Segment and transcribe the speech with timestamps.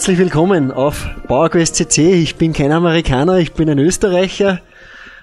[0.00, 2.14] herzlich willkommen auf PowerQuest CC.
[2.14, 4.62] Ich bin kein Amerikaner, ich bin ein Österreicher.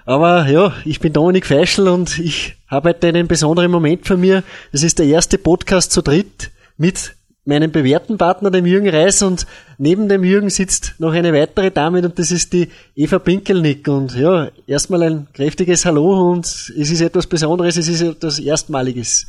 [0.06, 4.44] Aber ja, ich bin Dominik Feischl und ich habe heute einen besonderen Moment für mir.
[4.70, 9.48] Es ist der erste Podcast zu dritt mit meinem bewährten Partner, dem Jürgen Reis, und
[9.78, 13.88] neben dem Jürgen sitzt noch eine weitere Dame und das ist die Eva Pinkelnick.
[13.88, 19.26] Und ja, erstmal ein kräftiges Hallo und es ist etwas Besonderes, es ist etwas Erstmaliges.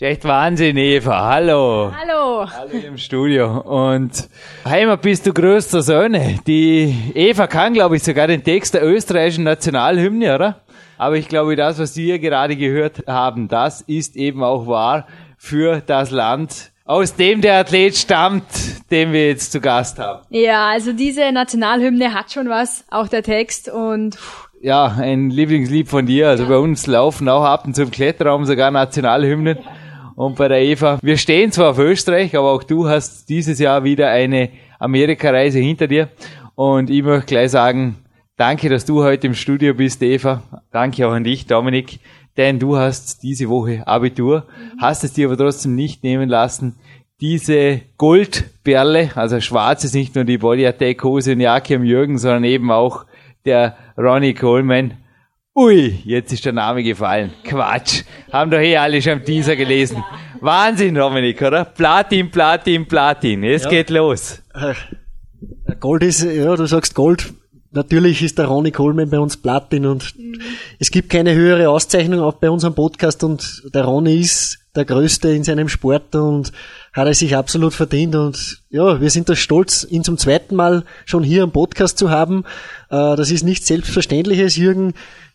[0.00, 1.28] Echt Wahnsinn, Eva.
[1.28, 1.92] Hallo.
[1.96, 2.44] Hallo.
[2.50, 3.60] Hallo im Studio.
[3.60, 4.28] Und
[4.64, 6.40] Heimat bist du größter Söhne.
[6.44, 10.60] Die Eva kann, glaube ich, sogar den Text der österreichischen Nationalhymne, oder?
[10.98, 15.06] Aber ich glaube, das, was wir gerade gehört haben, das ist eben auch wahr
[15.38, 18.44] für das Land, aus dem der Athlet stammt,
[18.90, 20.22] den wir jetzt zu Gast haben.
[20.30, 24.18] Ja, also diese Nationalhymne hat schon was, auch der Text und
[24.60, 26.28] Ja, ein Lieblingslied von dir.
[26.28, 29.58] Also bei uns laufen auch ab und zu im Kletterraum sogar Nationalhymnen.
[30.22, 33.82] Und bei der Eva, wir stehen zwar auf Österreich, aber auch du hast dieses Jahr
[33.82, 36.10] wieder eine Amerikareise hinter dir.
[36.54, 37.96] Und ich möchte gleich sagen,
[38.36, 40.44] danke, dass du heute im Studio bist, Eva.
[40.70, 41.98] Danke auch an dich, Dominik.
[42.36, 44.46] Denn du hast diese Woche Abitur,
[44.78, 46.76] hast es dir aber trotzdem nicht nehmen lassen,
[47.20, 52.44] diese Goldperle, also schwarz ist nicht nur die Body Attack Hose und Jacke Jürgen, sondern
[52.44, 53.06] eben auch
[53.44, 54.94] der Ronnie Coleman.
[55.54, 57.30] Ui, jetzt ist der Name gefallen.
[57.44, 58.04] Quatsch.
[58.32, 60.02] Haben doch eh alle schon am Teaser gelesen.
[60.40, 61.66] Wahnsinn, Dominik, oder?
[61.66, 63.44] Platin, Platin, Platin.
[63.44, 63.68] Es Ja.
[63.68, 64.40] geht los.
[64.54, 64.72] Äh,
[65.78, 67.34] Gold ist, ja, du sagst Gold.
[67.70, 70.14] Natürlich ist der Ronnie Coleman bei uns Platin und
[70.78, 75.30] es gibt keine höhere Auszeichnung auch bei unserem Podcast und der Ronnie ist der Größte
[75.30, 76.52] in seinem Sport und
[76.92, 80.84] hat er sich absolut verdient und ja, wir sind da stolz, ihn zum zweiten Mal
[81.06, 82.44] schon hier am Podcast zu haben.
[82.90, 84.92] Äh, Das ist nichts Selbstverständliches, Jürgen.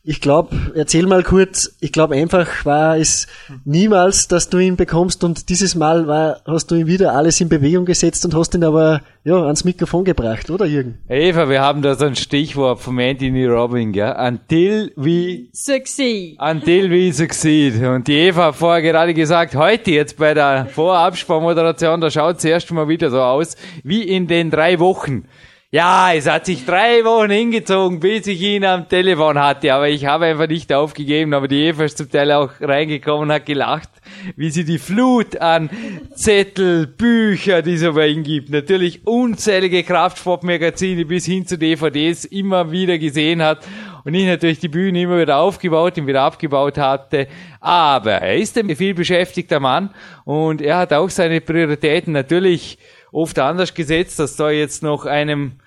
[0.10, 3.28] Ich glaube, erzähl mal kurz, ich glaube einfach war es
[3.66, 7.50] niemals, dass du ihn bekommst und dieses Mal war, hast du ihn wieder alles in
[7.50, 10.98] Bewegung gesetzt und hast ihn aber ja, ans Mikrofon gebracht, oder Jürgen?
[11.10, 14.16] Eva, wir haben da so ein Stichwort von Anthony Robbins, gell?
[14.18, 16.38] Until we succeed.
[16.40, 17.84] Until we succeed.
[17.84, 22.46] Und die Eva hat vorher gerade gesagt, heute jetzt bei der Vorabsparmoderation, da schaut es
[22.46, 25.26] erst mal wieder so aus, wie in den drei Wochen.
[25.70, 30.06] Ja, es hat sich drei Wochen hingezogen, bis ich ihn am Telefon hatte, aber ich
[30.06, 33.90] habe einfach nicht aufgegeben, aber die Eva ist zum Teil auch reingekommen und hat gelacht,
[34.38, 35.70] wie sie die Flut an
[36.16, 42.72] Zettel, Bücher, die es bei ihm gibt, natürlich unzählige Kraftsportmagazine bis hin zu DVDs immer
[42.72, 43.60] wieder gesehen hat
[44.08, 47.28] und ich natürlich die Bühne immer wieder aufgebaut und wieder abgebaut hatte.
[47.60, 49.90] Aber er ist ein viel beschäftigter Mann
[50.24, 52.78] und er hat auch seine Prioritäten natürlich
[53.12, 55.60] oft anders gesetzt, als da jetzt noch einem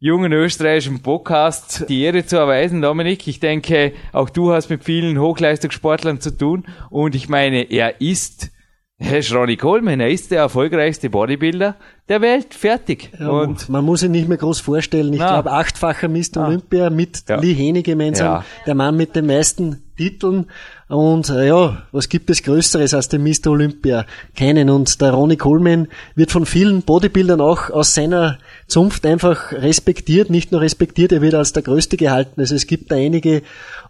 [0.00, 3.26] jungen österreichischen Podcast die Ehre zu erweisen, Dominik.
[3.26, 8.50] Ich denke, auch du hast mit vielen Hochleistungssportlern zu tun und ich meine, er ist
[9.00, 11.76] Herr Ronnie Coleman, er ist der erfolgreichste Bodybuilder
[12.08, 12.52] der Welt.
[12.52, 13.12] Fertig.
[13.18, 15.12] Ja, und man muss ihn nicht mehr groß vorstellen.
[15.12, 16.48] Ich glaube, achtfacher Mr.
[16.48, 17.36] Olympia mit Ja.
[17.38, 18.44] Lee Haney gemeinsam, Ja.
[18.66, 20.46] der Mann mit den meisten Titeln.
[20.88, 23.52] Und äh, ja, was gibt es Größeres als den Mr.
[23.52, 24.04] Olympia?
[24.36, 24.68] Keinen.
[24.68, 25.86] Und der Ronnie Coleman
[26.16, 31.34] wird von vielen Bodybuildern auch aus seiner Zunft einfach respektiert, nicht nur respektiert, er wird
[31.34, 32.40] als der Größte gehalten.
[32.40, 33.42] Also es gibt da einige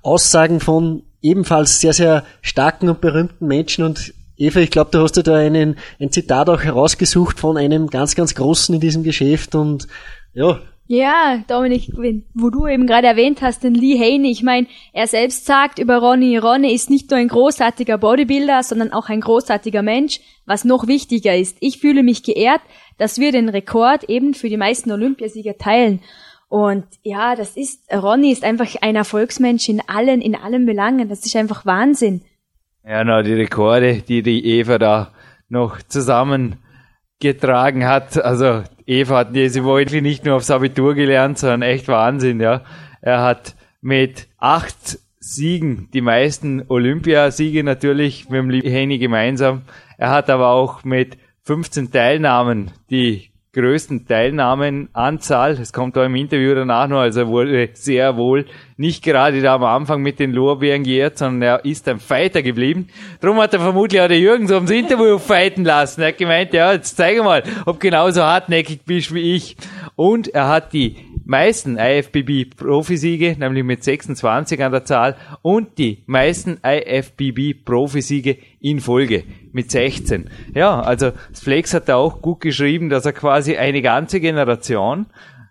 [0.02, 5.16] Aussagen von ebenfalls sehr, sehr starken und berühmten Menschen und Eva, ich glaube, du hast
[5.16, 9.54] dir da einen, ein Zitat auch herausgesucht von einem ganz, ganz Großen in diesem Geschäft
[9.54, 9.88] und
[10.32, 11.92] ja, Ja, Dominik,
[12.32, 15.98] wo du eben gerade erwähnt hast, den Lee Haney, ich meine, er selbst sagt über
[15.98, 20.86] Ronny, Ronny ist nicht nur ein großartiger Bodybuilder, sondern auch ein großartiger Mensch, was noch
[20.86, 21.58] wichtiger ist.
[21.60, 22.62] Ich fühle mich geehrt,
[22.96, 26.00] dass wir den Rekord eben für die meisten Olympiasieger teilen.
[26.48, 31.10] Und ja, das ist, Ronny ist einfach ein Erfolgsmensch in allen, in allen Belangen.
[31.10, 32.22] Das ist einfach Wahnsinn.
[32.88, 35.12] Ja, na, die Rekorde, die die Eva da
[35.50, 38.16] noch zusammengetragen hat.
[38.16, 42.62] Also Eva hat diese Woche nicht nur aufs Abitur gelernt, sondern echt Wahnsinn, ja.
[43.02, 49.64] Er hat mit acht Siegen die meisten Olympiasiege natürlich mit dem Henny gemeinsam.
[49.98, 55.52] Er hat aber auch mit 15 Teilnahmen die größten Teilnahmenanzahl.
[55.52, 58.46] Es kommt da im Interview danach noch, also er wurde sehr wohl
[58.78, 62.88] nicht gerade da am Anfang mit den Lorbeeren geehrt, sondern er ist ein Fighter geblieben.
[63.20, 66.00] Darum hat er vermutlich auch der Jürgen so ums Interview fighten lassen.
[66.00, 69.56] Er hat gemeint, ja, jetzt zeige mal, ob genauso hartnäckig bist wie ich.
[69.96, 76.58] Und er hat die meisten IFBB-Profisiege, nämlich mit 26 an der Zahl, und die meisten
[76.64, 80.30] IFBB-Profisiege in Folge mit 16.
[80.54, 85.06] Ja, also Flex hat da auch gut geschrieben, dass er quasi eine ganze Generation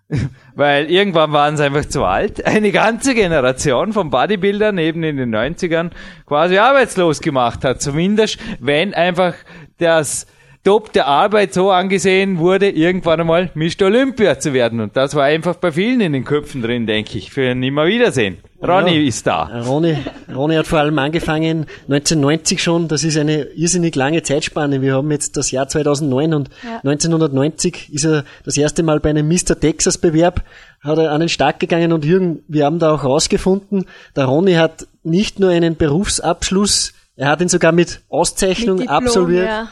[0.55, 5.35] weil irgendwann waren sie einfach zu alt, eine ganze Generation von Bodybuildern eben in den
[5.35, 5.91] 90ern
[6.25, 7.81] quasi arbeitslos gemacht hat.
[7.81, 9.35] Zumindest wenn einfach
[9.77, 10.27] das
[10.63, 13.83] Top der Arbeit so angesehen wurde, irgendwann einmal Mr.
[13.85, 14.81] Olympia zu werden.
[14.81, 18.39] Und das war einfach bei vielen in den Köpfen drin, denke ich, für ein Nimmerwiedersehen.
[18.61, 19.43] Ronny ja, ist da.
[19.65, 19.97] Ronny,
[20.33, 22.87] Ronny hat vor allem angefangen 1990 schon.
[22.87, 24.81] Das ist eine irrsinnig lange Zeitspanne.
[24.81, 26.77] Wir haben jetzt das Jahr 2009 und ja.
[26.77, 29.59] 1990 ist er das erste Mal bei einem Mr.
[29.59, 30.43] Texas Bewerb
[30.81, 34.53] hat er an den Start gegangen und Jürgen, wir haben da auch rausgefunden, der Ronny
[34.53, 39.47] hat nicht nur einen Berufsabschluss, er hat ihn sogar mit Auszeichnung mit Diplom, absolviert.
[39.47, 39.67] Ja.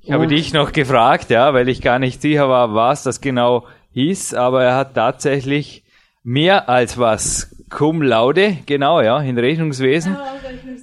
[0.00, 3.66] Ich habe dich noch gefragt, ja, weil ich gar nicht sicher war, was das genau
[3.92, 5.82] hieß, aber er hat tatsächlich
[6.22, 10.16] mehr als was cum laude, genau, ja, in Rechnungswesen.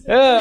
[0.07, 0.39] Ja,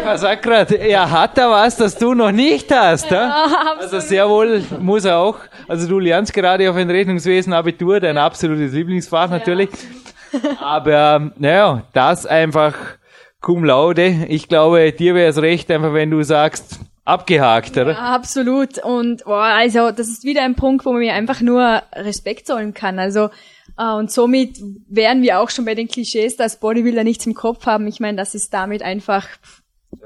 [0.00, 3.10] Eva sagt gerade, er hat da was, das du noch nicht hast.
[3.10, 3.76] Ja, ja?
[3.78, 5.36] Also sehr wohl muss er auch.
[5.68, 9.70] Also du lernst gerade auf ein Rechnungswesen Abitur, dein absolutes Lieblingsfach natürlich.
[10.60, 12.74] Aber naja, das einfach
[13.40, 14.26] cum laude.
[14.28, 17.92] Ich glaube, dir wäre es recht, einfach wenn du sagst, abgehakt, oder?
[17.92, 18.82] Ja, absolut.
[18.82, 22.74] Und boah, also das ist wieder ein Punkt, wo man mir einfach nur Respekt zollen
[22.74, 22.98] kann.
[22.98, 23.30] Also
[23.76, 27.86] und somit wären wir auch schon bei den Klischees, dass Bodybuilder nichts im Kopf haben.
[27.86, 29.26] Ich meine, das ist damit einfach.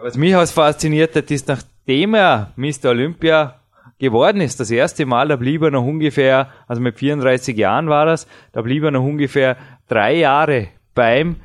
[0.00, 2.90] Was mich auch fasziniert hat, ist, nachdem er Mr.
[2.90, 3.60] Olympia
[3.98, 8.06] geworden ist, das erste Mal, da blieb er noch ungefähr, also mit 34 Jahren war
[8.06, 9.56] das, da blieb er noch ungefähr
[9.88, 11.36] drei Jahre beim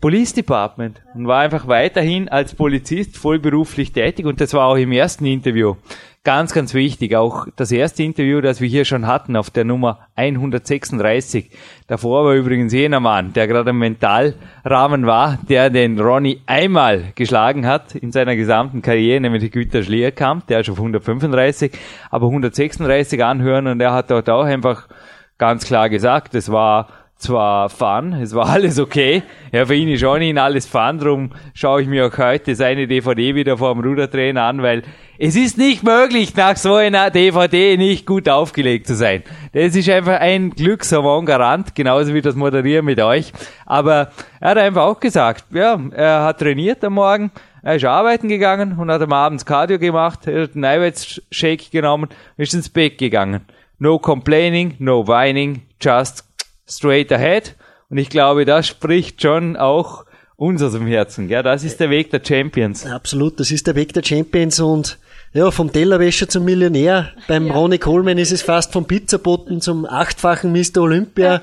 [0.00, 4.92] Police Department und war einfach weiterhin als Polizist vollberuflich tätig und das war auch im
[4.92, 5.76] ersten Interview.
[6.24, 7.16] Ganz, ganz wichtig.
[7.16, 11.50] Auch das erste Interview, das wir hier schon hatten, auf der Nummer 136.
[11.86, 17.66] Davor war übrigens jener Mann, der gerade im Mentalrahmen war, der den Ronny einmal geschlagen
[17.66, 21.72] hat in seiner gesamten Karriere, nämlich Güter Schlierkamp, der ist auf 135,
[22.10, 24.88] aber 136 anhören und er hat dort auch einfach
[25.36, 29.22] ganz klar gesagt, es war zwar Fun, es war alles okay.
[29.52, 32.86] Ja, für ihn ist auch nicht alles Fun, darum schaue ich mir auch heute seine
[32.86, 34.82] DVD wieder vor dem Rudertrainer an, weil
[35.18, 39.22] es ist nicht möglich, nach so einer DVD nicht gut aufgelegt zu sein.
[39.52, 43.32] Das ist einfach ein Glückshormon-Garant, genauso wie das Moderieren mit euch.
[43.64, 47.30] Aber er hat einfach auch gesagt, ja, er hat trainiert am Morgen,
[47.62, 52.08] er ist arbeiten gegangen und hat am Abend Cardio gemacht, er hat einen Eiweißshake genommen,
[52.36, 53.42] ist ins Bett gegangen.
[53.78, 56.24] No complaining, no whining, just
[56.68, 57.56] straight ahead.
[57.90, 60.04] Und ich glaube, das spricht schon auch
[60.36, 61.28] uns aus dem Herzen.
[61.28, 62.86] Ja, das ist der Weg der Champions.
[62.86, 64.98] Absolut, das ist der Weg der Champions und
[65.32, 67.12] ja, vom Tellerwäscher zum Millionär.
[67.28, 67.54] Beim ja.
[67.54, 70.78] Ronnie Coleman ist es fast vom Pizzaboten zum achtfachen Mr.
[70.82, 71.34] Olympia.
[71.34, 71.40] Ja.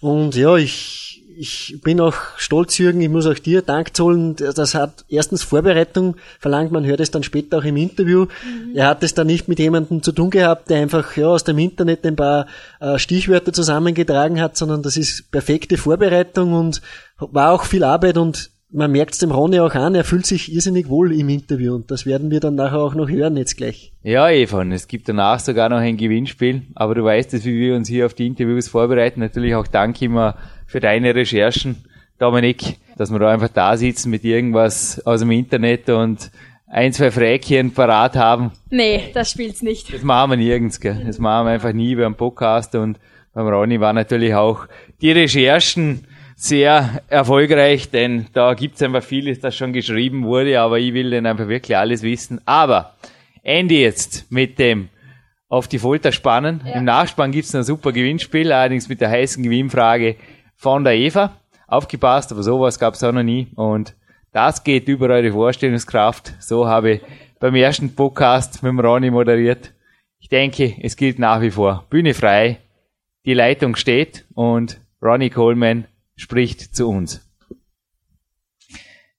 [0.00, 1.09] Und ja, ich
[1.40, 4.36] ich bin auch stolz, Jürgen, ich muss auch dir Dank zollen.
[4.36, 8.26] Das hat erstens Vorbereitung verlangt, man hört es dann später auch im Interview.
[8.26, 8.76] Mhm.
[8.76, 11.56] Er hat es dann nicht mit jemandem zu tun gehabt, der einfach ja, aus dem
[11.58, 12.46] Internet ein paar
[12.80, 16.82] äh, Stichwörter zusammengetragen hat, sondern das ist perfekte Vorbereitung und
[17.16, 20.52] war auch viel Arbeit und man merkt es dem Ronny auch an, er fühlt sich
[20.52, 23.92] irrsinnig wohl im Interview und das werden wir dann nachher auch noch hören jetzt gleich.
[24.02, 27.74] Ja, Eva, es gibt danach sogar noch ein Gewinnspiel, aber du weißt es, wie wir
[27.74, 29.20] uns hier auf die Interviews vorbereiten.
[29.20, 30.36] Natürlich auch Dank immer
[30.70, 31.84] für deine Recherchen,
[32.20, 36.30] Dominik, dass wir da einfach da sitzen mit irgendwas aus dem Internet und
[36.68, 38.52] ein, zwei Fräkchen parat haben.
[38.70, 39.92] Nee, das spielt's nicht.
[39.92, 41.02] Das machen wir nirgends, gell.
[41.04, 43.00] Das machen wir einfach nie beim Podcast und
[43.34, 44.68] beim Ronny war natürlich auch
[45.00, 50.94] die Recherchen sehr erfolgreich, denn da gibt's einfach vieles, das schon geschrieben wurde, aber ich
[50.94, 52.40] will dann einfach wirklich alles wissen.
[52.46, 52.94] Aber
[53.42, 54.88] Ende jetzt mit dem
[55.48, 56.60] auf die Folter spannen.
[56.64, 56.74] Ja.
[56.74, 60.14] Im Nachspann gibt's ein super Gewinnspiel, allerdings mit der heißen Gewinnfrage,
[60.60, 61.36] von der Eva.
[61.66, 63.48] Aufgepasst, aber sowas gab es auch noch nie.
[63.54, 63.96] Und
[64.32, 66.34] das geht über eure Vorstellungskraft.
[66.38, 67.00] So habe ich
[67.38, 69.72] beim ersten Podcast mit dem Ronny moderiert.
[70.18, 71.86] Ich denke, es gilt nach wie vor.
[71.88, 72.58] Bühne frei,
[73.24, 75.86] die Leitung steht und Ronnie Coleman
[76.16, 77.26] spricht zu uns.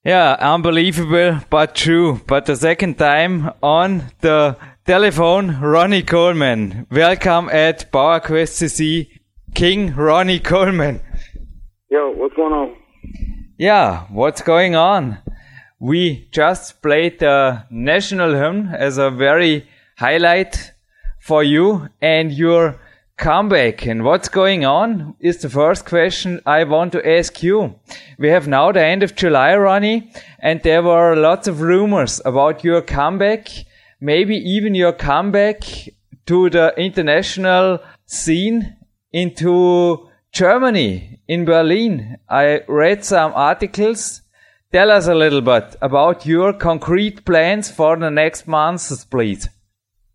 [0.05, 2.19] Yeah, unbelievable but true.
[2.27, 4.53] But the second time on the
[4.86, 6.86] telephone, Ronnie Coleman.
[6.89, 9.21] Welcome at PowerQuest CC,
[9.55, 11.01] King Ronnie Coleman.
[11.91, 12.74] Yo, what's going on?
[13.57, 15.17] Yeah, what's going on?
[15.77, 19.67] We just played the national hymn as a very
[19.98, 20.71] highlight
[21.19, 22.79] for you and your
[23.17, 23.86] comeback.
[23.86, 27.75] And what's going on is the first question I want to ask you.
[28.17, 32.63] We have now the end of July, Ronnie, and there were lots of rumors about
[32.63, 33.50] your comeback,
[34.00, 35.60] maybe even your comeback
[36.27, 38.77] to the international scene
[39.12, 42.17] into Germany, in Berlin.
[42.29, 44.21] I read some articles.
[44.71, 49.50] Tell us a little bit about your concrete plans for the next months, please.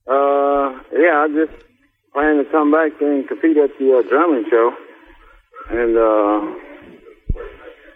[0.09, 1.53] Uh, yeah, I just
[2.15, 4.73] plan to come back and compete at the uh, German show,
[5.69, 6.41] and uh,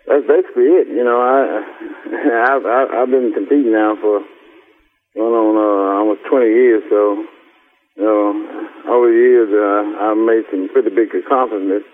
[0.06, 0.88] that's basically it.
[0.88, 1.64] You know, I
[2.52, 4.20] I've, I've been competing now for
[5.16, 7.24] going on uh, almost 20 years, so
[7.96, 8.28] you know,
[8.92, 11.86] over the years uh, I've made some pretty big accomplishments,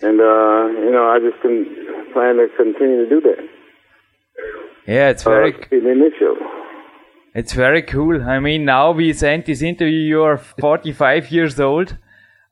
[0.00, 1.66] and uh, you know, I just can
[2.12, 3.48] plan to continue to do that.
[4.86, 5.54] Yeah, it's very.
[5.54, 6.36] Uh, in this show.
[7.34, 8.22] It's very cool.
[8.22, 11.96] I mean, now we sent this interview, you're 45 years old.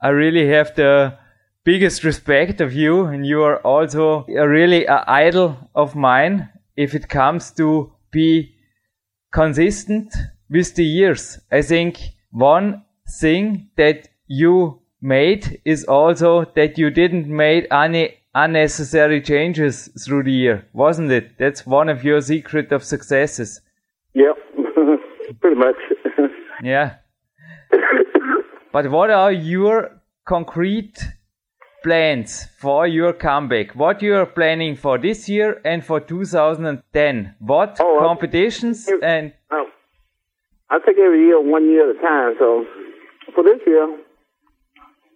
[0.03, 1.17] I really have the
[1.65, 6.97] biggest respect of you and you are also a really an idol of mine if
[6.97, 8.57] it comes to be
[9.33, 10.13] consistent
[10.51, 11.39] with the years.
[11.53, 12.01] I think
[12.33, 12.83] one
[13.21, 20.33] thing that you made is also that you didn't make any unnecessary changes through the
[20.33, 21.37] year, wasn't it?
[21.39, 23.61] That's one of your secret of successes.
[24.15, 24.33] Yeah,
[25.41, 25.77] pretty much.
[26.63, 26.95] yeah.
[28.73, 30.99] but what are your concrete
[31.83, 33.75] plans for your comeback?
[33.75, 37.35] What you are planning for this year and for 2010?
[37.41, 39.67] What Oh, I- competitions and Oh,
[40.71, 42.35] I take every year one year at a time.
[42.39, 42.65] So
[43.35, 43.99] for this year,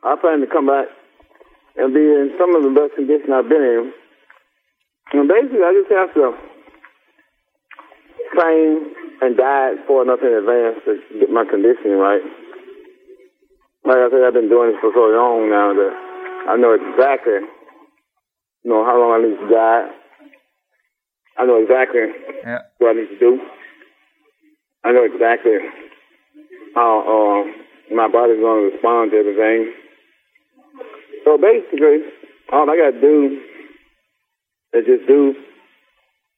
[0.06, 0.86] I plan to come back
[1.74, 3.92] and be in some of the best condition I've been in.
[5.12, 6.30] And basically, I just have to
[8.30, 12.22] train and diet far enough in advance to get my conditioning right.
[13.82, 15.92] Like I said, I've been doing this for so long now that
[16.50, 17.42] I know exactly,
[18.62, 19.90] you know, how long I need to diet.
[21.38, 22.14] I know exactly
[22.46, 22.62] yeah.
[22.78, 23.40] what I need to do.
[24.84, 25.58] I know exactly
[26.74, 29.74] how uh, my body's going to respond to everything.
[31.26, 32.06] So basically,
[32.52, 33.42] all I got to do
[34.74, 35.34] is just do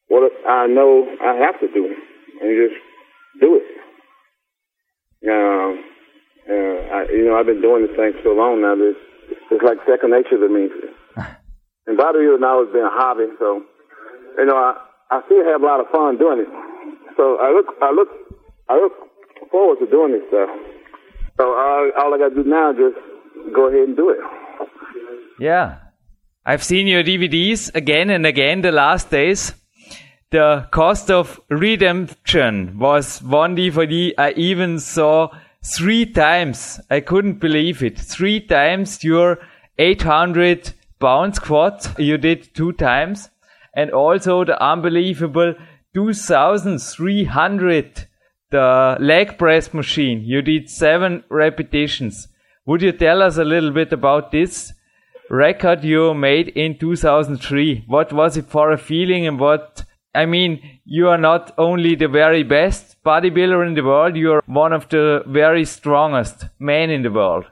[0.09, 1.95] what I know I have to do,
[2.41, 2.81] and just
[3.39, 3.69] do it.
[5.29, 5.85] Um,
[6.49, 9.45] uh, I, you know, I've been doing this thing for so long now that it's,
[9.51, 10.73] it's like second nature to me.
[11.87, 13.61] and bodybuilding now has been a hobby, so
[14.39, 14.81] you know, I,
[15.11, 16.51] I still have a lot of fun doing it.
[17.21, 18.09] So I look, I look,
[18.71, 18.97] I look
[19.51, 20.49] forward to doing this stuff.
[21.37, 24.48] So all, all I got to do now is just go ahead and do it.
[25.39, 25.77] Yeah.
[26.45, 29.53] I've seen your DVDs again and again the last days.
[30.31, 35.31] The cost of redemption was one DVD I even saw
[35.77, 36.81] three times.
[36.91, 37.99] I couldn't believe it.
[37.99, 39.39] Three times your
[39.79, 43.31] 800 pound squat you did two times.
[43.75, 45.55] And also the unbelievable
[45.95, 48.05] 2300
[48.51, 50.23] the leg press machine.
[50.25, 52.29] You did seven repetitions.
[52.67, 54.73] Would you tell us a little bit about this
[55.31, 57.85] record you made in 2003?
[57.87, 62.09] What was it for a feeling and what, I mean, you are not only the
[62.09, 67.03] very best bodybuilder in the world, you are one of the very strongest men in
[67.03, 67.45] the world.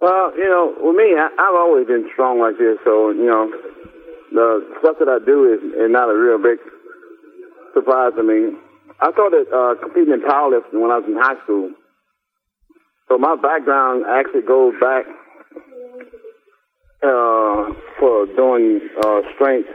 [0.00, 3.50] Well, you know, with me, I, I've always been strong like this, so you know,
[4.32, 6.58] the stuff that I do is, is not a real big
[7.74, 8.58] surprise to me.
[9.00, 11.70] I started uh, competing in powerlifting when I was in high school,
[13.08, 15.06] so my background actually goes back
[17.02, 19.68] uh, for doing uh, strength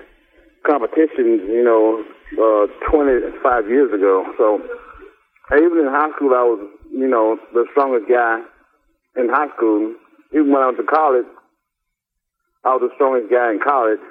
[0.65, 1.41] competitions.
[1.47, 2.03] You know,
[2.35, 4.25] uh, 25 years ago.
[4.37, 4.61] So
[5.55, 6.59] even in high school, I was,
[6.91, 8.41] you know, the strongest guy
[9.15, 9.95] in high school.
[10.33, 11.25] Even when I went to college,
[12.65, 14.03] I was the strongest guy in college.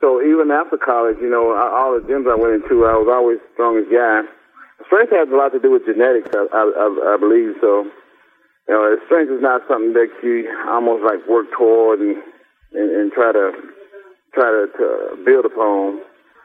[0.00, 3.38] So even after college, you know, all the gyms I went into, I was always
[3.42, 4.22] the strongest guy.
[4.86, 7.58] Strength has a lot to do with genetics, I, I, I- I believe.
[7.60, 7.90] So,
[8.68, 12.16] you know, strength is not something that you almost like work toward and
[12.72, 13.52] and, and try to
[14.34, 16.00] try to, to build upon.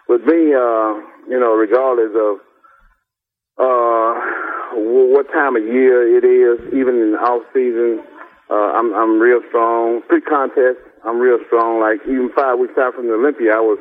[0.08, 2.40] With me, uh, you know, regardless of
[3.60, 4.12] uh,
[4.76, 8.04] what time of year it is, even in off season,
[8.50, 10.02] uh, I'm I'm real strong.
[10.08, 11.80] Pre-contest, I'm real strong.
[11.80, 13.80] Like even five weeks out from the Olympia, I was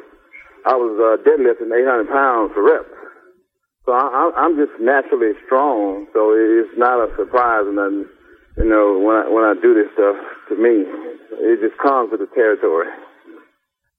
[0.67, 2.91] I was uh, deadlifting 800 pounds for reps.
[3.87, 6.07] So I- I'm just naturally strong.
[6.13, 8.07] So it's not a surprise or nothing.
[8.57, 10.17] You know, when I, when I do this stuff,
[10.49, 10.85] to me,
[11.41, 12.89] it just comes with the territory.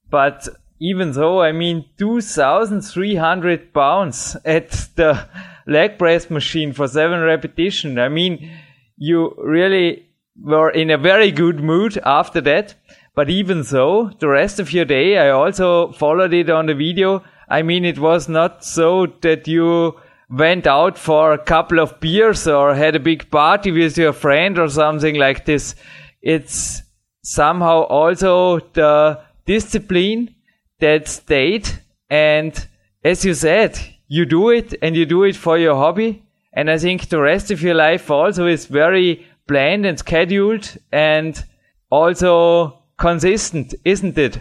[0.10, 0.48] But
[0.79, 5.27] even though, I mean, 2,300 pounds at the
[5.65, 7.98] leg press machine for seven repetition.
[7.98, 8.51] I mean,
[8.98, 10.07] you really
[10.39, 12.75] were in a very good mood after that.
[13.15, 17.24] But even so, the rest of your day, I also followed it on the video.
[17.48, 20.00] I mean, it was not so that you
[20.34, 24.58] went out for a couple of beers or had a big party with your friend
[24.58, 25.75] or something like this.
[26.22, 26.82] It's
[27.22, 30.34] somehow also the discipline
[30.80, 31.70] that stayed.
[32.10, 32.68] And
[33.04, 36.24] as you said, you do it and you do it for your hobby.
[36.52, 41.44] And I think the rest of your life also is very planned and scheduled and
[41.92, 44.40] also consistent, isn't it?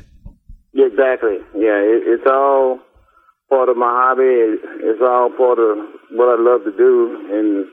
[0.74, 1.36] Exactly.
[1.54, 2.80] Yeah, it, it's all
[3.52, 4.56] part of my hobby.
[4.88, 5.76] It's all part of
[6.16, 6.92] what I love to do,
[7.36, 7.66] and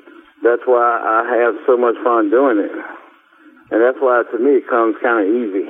[0.43, 2.71] that's why I have so much fun doing it.
[3.71, 5.69] And that's why, to me, it comes kind of easy.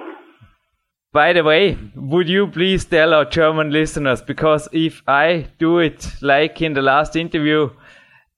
[1.13, 6.07] By the way, would you please tell our German listeners, because if I do it
[6.23, 7.69] like in the last interview,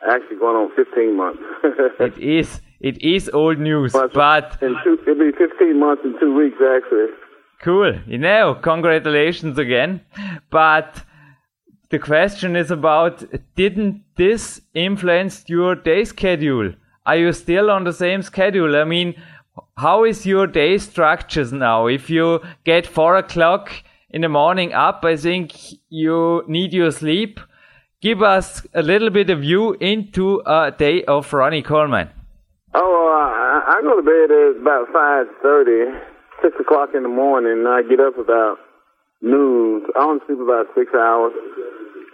[0.09, 1.43] actually going on 15 months.
[1.99, 2.61] it is.
[2.79, 7.07] It is old news, but, two, it'll be 15 months in two weeks actually.
[7.61, 7.99] Cool.
[8.07, 9.99] You know, congratulations again.
[10.49, 11.03] But
[11.95, 13.23] the question is about
[13.55, 16.73] didn't this influence your day schedule?
[17.05, 18.75] Are you still on the same schedule?
[18.75, 19.15] I mean,
[19.77, 21.87] how is your day structures now?
[21.87, 23.71] If you get four o'clock
[24.09, 25.53] in the morning up, I think
[25.87, 27.39] you need your sleep.
[28.01, 32.09] Give us a little bit of view into a day of Ronnie Coleman.
[32.73, 35.79] Oh, uh, I go to bed at about five thirty,
[36.41, 37.65] six o'clock in the morning.
[37.65, 38.57] I get up about
[39.21, 39.85] noon.
[39.95, 41.31] I only sleep about six hours,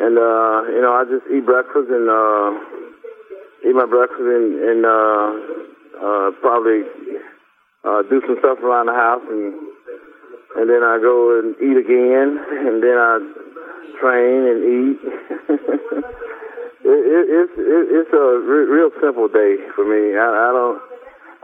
[0.01, 2.49] and uh, you know I just eat breakfast and uh,
[3.61, 5.29] eat my breakfast and, and uh,
[6.01, 6.89] uh, probably
[7.85, 9.53] uh, do some stuff around the house, and
[10.57, 13.13] and then I go and eat again, and then I
[14.01, 14.99] train and eat.
[16.81, 20.17] it, it, it's it, it's a re- real simple day for me.
[20.17, 20.81] I, I don't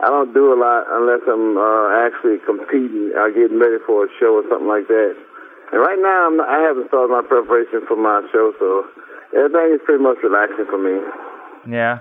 [0.02, 4.08] I don't do a lot unless I'm uh, actually competing or getting ready for a
[4.18, 5.14] show or something like that.
[5.72, 8.84] And right now I'm not, I haven't started my preparation for my show, so
[9.36, 11.00] everything is pretty much relaxing for me.
[11.70, 12.00] Yeah.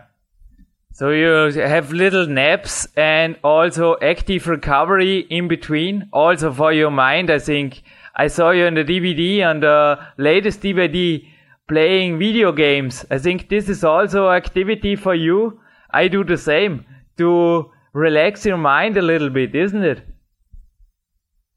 [0.93, 7.29] So you have little naps and also active recovery in between, also for your mind.
[7.29, 7.83] I think
[8.15, 11.23] I saw you on the DVD on the latest DVD
[11.67, 13.05] playing video games.
[13.11, 15.59] I think this is also activity for you.
[15.91, 16.85] I do the same
[17.17, 20.01] to relax your mind a little bit, isn't it?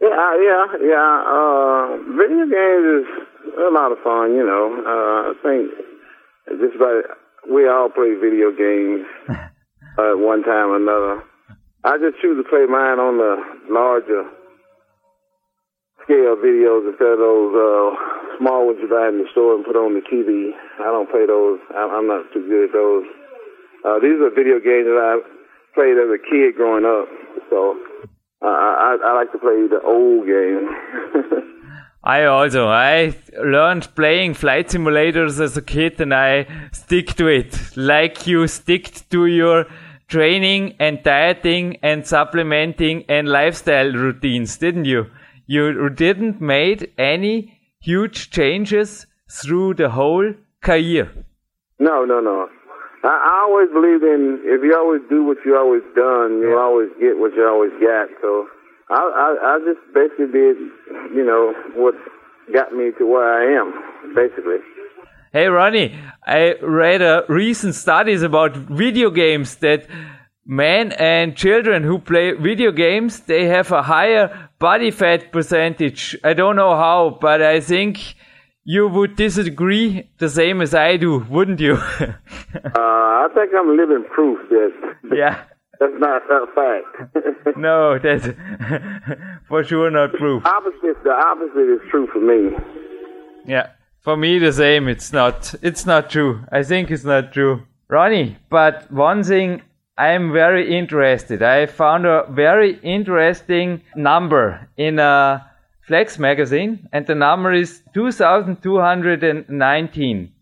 [0.01, 1.13] Yeah, yeah, yeah.
[1.29, 3.07] Uh, video games is
[3.53, 4.73] a lot of fun, you know.
[4.81, 5.77] Uh, I think
[6.57, 7.05] just about
[7.53, 11.23] we all play video games uh, at one time or another.
[11.85, 13.37] I just choose to play mine on the
[13.69, 14.25] larger
[16.05, 19.77] scale videos instead of those uh, small ones you buy in the store and put
[19.77, 20.57] on the TV.
[20.81, 21.61] I don't play those.
[21.77, 23.05] I'm not too good at those.
[23.85, 25.21] Uh, these are video games that I
[25.77, 27.09] played as a kid growing up.
[27.53, 27.77] So
[28.43, 30.69] uh, I, I like to play the old game.
[32.05, 37.77] I also I learned playing flight simulators as a kid and I stick to it
[37.77, 39.67] like you stick to your
[40.09, 45.11] training and dieting and supplementing and lifestyle routines didn't you
[45.47, 51.11] you didn't made any huge changes through the whole career.
[51.79, 52.49] No, no, no.
[53.03, 56.61] I, I always believed in if you always do what you always done, you yeah.
[56.61, 58.09] always get what you always got.
[58.21, 58.47] So
[58.91, 60.57] I, I, I just basically did,
[61.15, 61.95] you know, what
[62.53, 64.59] got me to where I am, basically.
[65.33, 69.87] Hey Ronnie, I read a recent studies about video games that
[70.45, 76.17] men and children who play video games they have a higher body fat percentage.
[76.25, 78.17] I don't know how, but I think
[78.65, 81.79] you would disagree the same as I do, wouldn't you?
[82.53, 84.73] Uh, I think I'm living proof that
[85.17, 85.45] yeah.
[85.81, 87.57] that's not a fact.
[87.57, 88.27] No, that's
[89.49, 90.45] for sure not proof.
[90.45, 92.57] opposite, the opposite is true for me.
[93.47, 93.69] Yeah.
[94.01, 94.89] For me the same.
[94.89, 96.45] It's not it's not true.
[96.51, 97.63] I think it's not true.
[97.89, 99.63] Ronnie, but one thing
[99.97, 101.43] I'm very interested.
[101.43, 105.50] I found a very interesting number in a
[105.91, 110.33] Flex magazine and the number is 2219.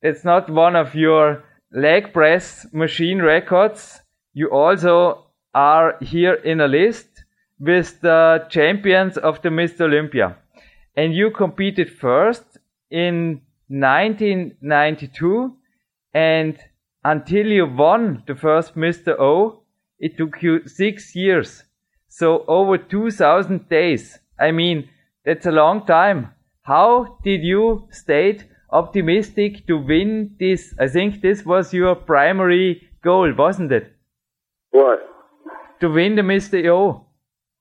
[0.00, 4.00] It's not one of your leg press machine records.
[4.32, 7.24] You also are here in a list
[7.58, 9.80] with the champions of the Mr.
[9.80, 10.36] Olympia.
[10.96, 12.44] And you competed first
[12.88, 15.56] in 1992
[16.14, 16.56] and
[17.02, 19.18] until you won the first Mr.
[19.18, 19.64] O,
[19.98, 21.64] it took you six years.
[22.06, 24.20] So over 2000 days.
[24.38, 24.88] I mean,
[25.24, 26.32] that's a long time.
[26.62, 28.38] How did you stay
[28.70, 30.74] optimistic to win this?
[30.78, 33.92] I think this was your primary goal, wasn't it?
[34.70, 35.00] What?
[35.80, 36.64] To win the Mr.
[36.68, 37.06] O.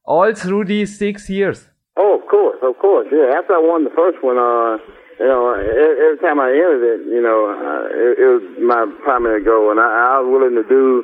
[0.05, 1.67] All through these six years.
[1.97, 3.07] Oh, of course, of course.
[3.11, 4.77] Yeah, after I won the first one, uh,
[5.19, 8.85] you know, every, every time I entered it, you know, uh, it, it was my
[9.03, 11.03] primary goal, and I, I was willing to do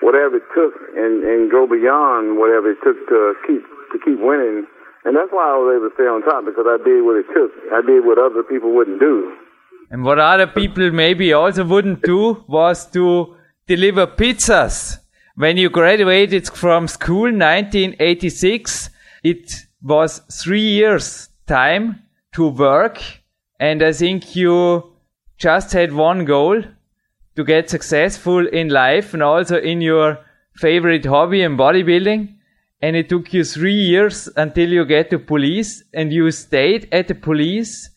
[0.00, 4.64] whatever it took and, and go beyond whatever it took to keep to keep winning.
[5.08, 7.24] And that's why I was able to stay on top because I did what it
[7.32, 7.50] took.
[7.72, 9.32] I did what other people wouldn't do.
[9.90, 13.34] And what other people maybe also wouldn't do was to
[13.66, 14.98] deliver pizzas.
[15.34, 18.90] When you graduated from school 1986,
[19.24, 19.50] it
[19.82, 22.02] was three years time
[22.34, 23.00] to work.
[23.58, 24.92] And I think you
[25.38, 26.62] just had one goal
[27.34, 30.18] to get successful in life and also in your
[30.56, 32.34] favorite hobby in bodybuilding.
[32.80, 37.08] And it took you three years until you get to police and you stayed at
[37.08, 37.90] the police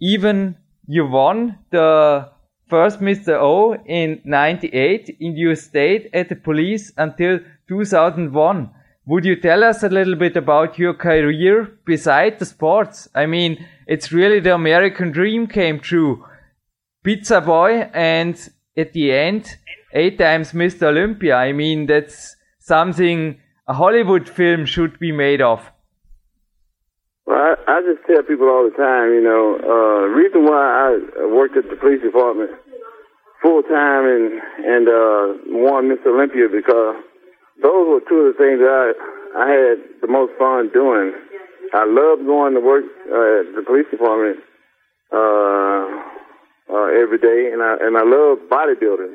[0.00, 2.28] even you won the
[2.68, 3.38] first Mr.
[3.40, 8.70] O in 98 and you stayed at the police until 2001.
[9.06, 13.08] Would you tell us a little bit about your career beside the sports?
[13.14, 16.24] I mean, it's really the American dream came true.
[17.04, 18.36] Pizza boy and
[18.76, 19.56] at the end,
[19.92, 20.88] eight times Mr.
[20.88, 21.36] Olympia.
[21.36, 25.70] I mean, that's something a Hollywood film should be made of.
[27.26, 31.26] Well, I, I just tell people all the time, you know, uh, reason why I
[31.26, 32.50] worked at the police department
[33.42, 36.96] full time and and uh, won Miss Olympia because
[37.62, 38.92] those were two of the things I
[39.36, 41.12] I had the most fun doing.
[41.74, 44.38] I loved going to work uh, at the police department
[45.12, 45.84] uh,
[46.72, 49.14] uh, every day, and I and I love bodybuilding.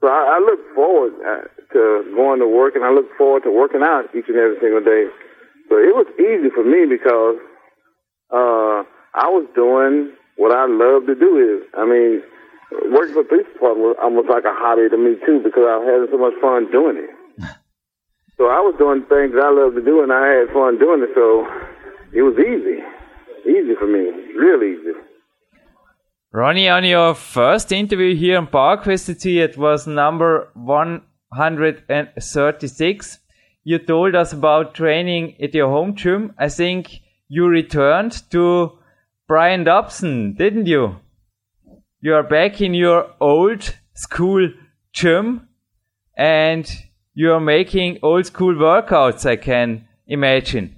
[0.00, 3.50] So I, I look forward uh, to going to work, and I look forward to
[3.50, 5.08] working out each and every single day.
[5.68, 7.40] So it was easy for me because
[8.30, 8.84] uh,
[9.16, 11.40] I was doing what I love to do.
[11.40, 12.22] Is I mean,
[12.92, 15.80] working for the police department was almost like a hobby to me too because I
[15.80, 17.10] was having so much fun doing it.
[18.36, 21.00] so I was doing things that I love to do, and I had fun doing
[21.00, 21.16] it.
[21.16, 21.48] So
[22.12, 22.84] it was easy,
[23.48, 25.05] easy for me, real easy.
[26.36, 33.18] Ronnie, on your first interview here on PowerQuest it was number 136.
[33.64, 36.34] You told us about training at your home gym.
[36.38, 38.78] I think you returned to
[39.26, 40.96] Brian Dobson, didn't you?
[42.02, 44.50] You are back in your old school
[44.92, 45.48] gym
[46.18, 46.70] and
[47.14, 50.76] you are making old school workouts, I can imagine.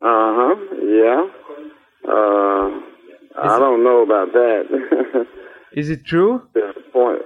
[0.00, 0.54] Uh huh.
[0.82, 1.26] Yeah.
[2.10, 2.80] Uh,
[3.42, 5.26] I don't know about that.
[5.72, 6.42] Is it true?
[6.54, 7.22] the point.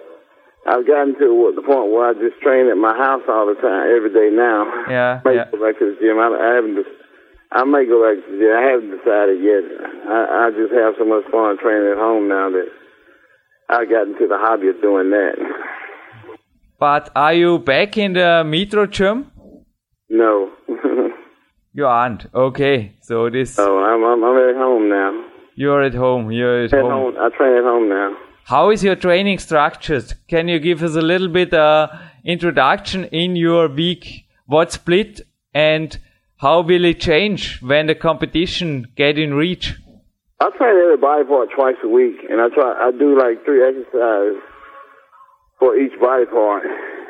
[0.66, 3.88] I've gotten to the point where I just train at my house all the time,
[3.94, 4.64] every day now.
[4.88, 5.50] Yeah, I may yeah.
[5.50, 6.18] go back to the gym.
[6.18, 6.76] I, I haven't.
[6.76, 7.00] dec-
[7.52, 8.52] I may go back to the gym.
[8.56, 9.64] I haven't decided yet.
[10.08, 12.68] I, I just have so much fun training at home now that
[13.68, 15.36] I've gotten to the hobby of doing that.
[16.78, 19.30] But are you back in the Metro gym?
[20.08, 20.50] No.
[21.76, 22.26] You aren't.
[22.32, 22.94] Okay.
[23.02, 25.10] So this, Oh, I'm, I'm I'm at home now.
[25.54, 26.30] You're at home.
[26.30, 26.90] You're at At home.
[26.90, 27.14] home.
[27.18, 28.16] I train at home now.
[28.44, 30.12] How is your training structured?
[30.28, 31.88] Can you give us a little bit uh,
[32.24, 34.26] introduction in your week?
[34.46, 35.22] What split
[35.54, 35.96] and
[36.38, 39.74] how will it change when the competition get in reach?
[40.40, 42.70] I train every body part twice a week, and I try.
[42.86, 44.42] I do like three exercises
[45.58, 46.64] for each body part,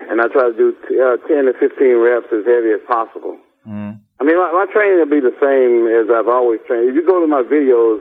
[0.08, 3.38] and I try to do uh, ten to fifteen reps as heavy as possible.
[3.66, 6.90] I mean, my, my training will be the same as I've always trained.
[6.90, 7.98] If you go to my videos,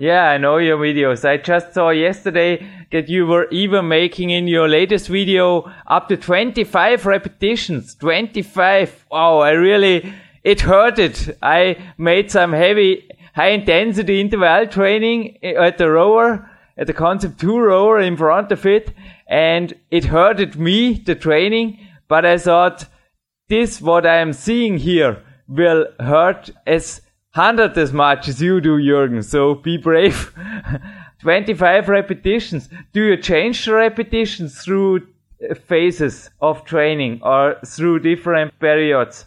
[0.00, 1.28] Yeah, I know your videos.
[1.28, 6.16] I just saw yesterday that you were even making in your latest video up to
[6.16, 7.96] 25 repetitions.
[7.96, 9.06] 25.
[9.10, 10.12] Wow, I really,
[10.44, 11.36] it hurted.
[11.42, 17.58] I made some heavy high intensity interval training at the rower, at the concept two
[17.58, 18.92] rower in front of it,
[19.28, 22.86] and it hurted me, the training, but I thought,
[23.48, 28.78] this what I am seeing here will hurt as hundred as much as you do,
[28.78, 29.24] Jürgen.
[29.24, 30.32] So be brave.
[31.20, 32.68] 25 repetitions.
[32.92, 35.06] Do you change the repetitions through
[35.66, 39.26] phases of training or through different periods?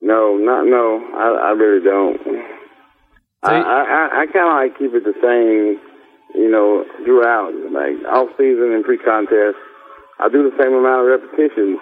[0.00, 1.00] No, not no.
[1.14, 2.20] I, I really don't.
[3.44, 5.80] So I, I, I, kind of like keep it the same,
[6.34, 7.52] you know, throughout.
[7.72, 9.56] Like off season and pre-contest,
[10.20, 11.78] I do the same amount of repetitions.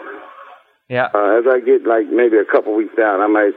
[0.88, 1.08] Yeah.
[1.14, 3.54] Uh, as I get like maybe a couple weeks out, I might,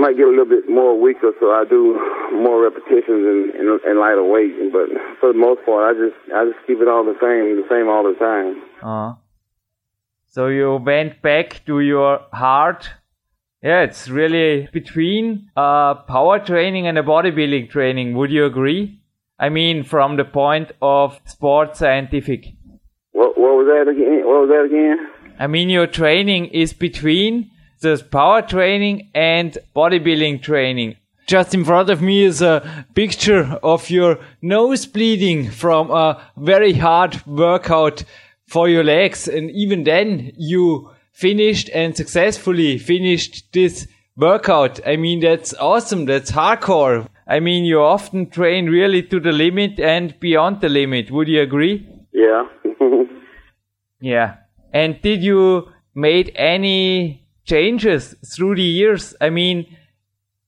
[0.00, 1.94] might get a little bit more weaker, so I do
[2.32, 4.52] more repetitions and, and, and lighter weight.
[4.72, 4.88] But
[5.20, 7.88] for the most part, I just, I just keep it all the same, the same
[7.88, 8.62] all the time.
[8.82, 9.14] Uh,
[10.26, 12.88] so you went back to your heart.
[13.62, 18.16] Yeah, it's really between uh, power training and a bodybuilding training.
[18.16, 19.02] Would you agree?
[19.38, 22.46] I mean, from the point of sports scientific.
[23.12, 24.22] What, what was that again?
[24.24, 25.08] What was that again?
[25.38, 30.96] I mean, your training is between the power training and bodybuilding training.
[31.26, 36.72] Just in front of me is a picture of your nose bleeding from a very
[36.72, 38.04] hard workout
[38.46, 39.28] for your legs.
[39.28, 44.80] And even then you finished and successfully finished this workout.
[44.86, 46.04] I mean, that's awesome.
[46.06, 47.08] That's hardcore.
[47.26, 51.10] I mean, you often train really to the limit and beyond the limit.
[51.10, 51.88] Would you agree?
[52.12, 52.44] Yeah.
[54.02, 54.36] Yeah.
[54.72, 57.19] And did you made any
[57.50, 59.14] changes through the years?
[59.20, 59.66] I mean,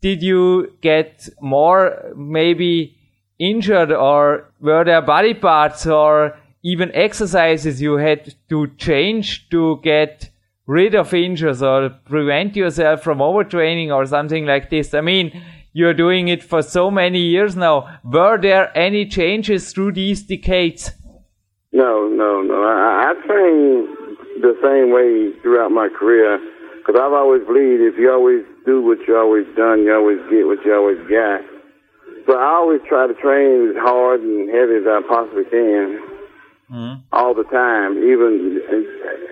[0.01, 2.97] did you get more maybe
[3.39, 10.31] injured or were there body parts or even exercises you had to change to get
[10.67, 14.95] rid of injuries or prevent yourself from overtraining or something like this?
[14.95, 15.27] I mean,
[15.73, 17.99] you're doing it for so many years now.
[18.05, 20.93] Were there any changes through these decades?
[21.73, 22.63] No, no, no.
[22.63, 23.89] I, I train
[24.41, 26.39] the same way throughout my career
[26.83, 30.47] because I've always believed if you always do what you always done, you always get
[30.47, 31.47] what you always got.
[32.27, 36.03] So I always try to train as hard and heavy as I possibly can,
[36.71, 36.95] mm-hmm.
[37.13, 38.83] all the time, even in,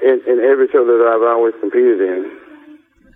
[0.02, 2.38] in, in every show that I've always competed in.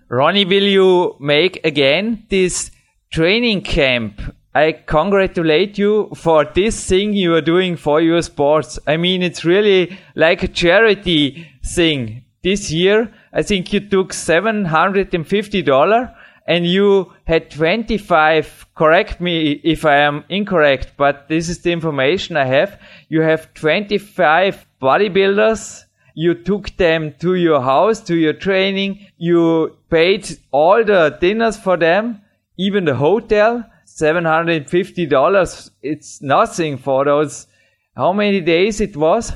[0.08, 2.70] Ronnie, will you make again this
[3.12, 4.20] training camp?
[4.54, 8.78] I congratulate you for this thing you are doing for your sports.
[8.86, 12.24] I mean, it's really like a charity thing.
[12.44, 16.14] This year, I think you took $750
[16.46, 22.36] and you had 25, correct me if I am incorrect, but this is the information
[22.36, 22.80] I have.
[23.08, 30.38] You have 25 bodybuilders you took them to your house, to your training, you paid
[30.52, 32.22] all the dinners for them,
[32.56, 35.70] even the hotel, $750.
[35.82, 37.48] It's nothing for those,
[37.96, 39.32] how many days it was?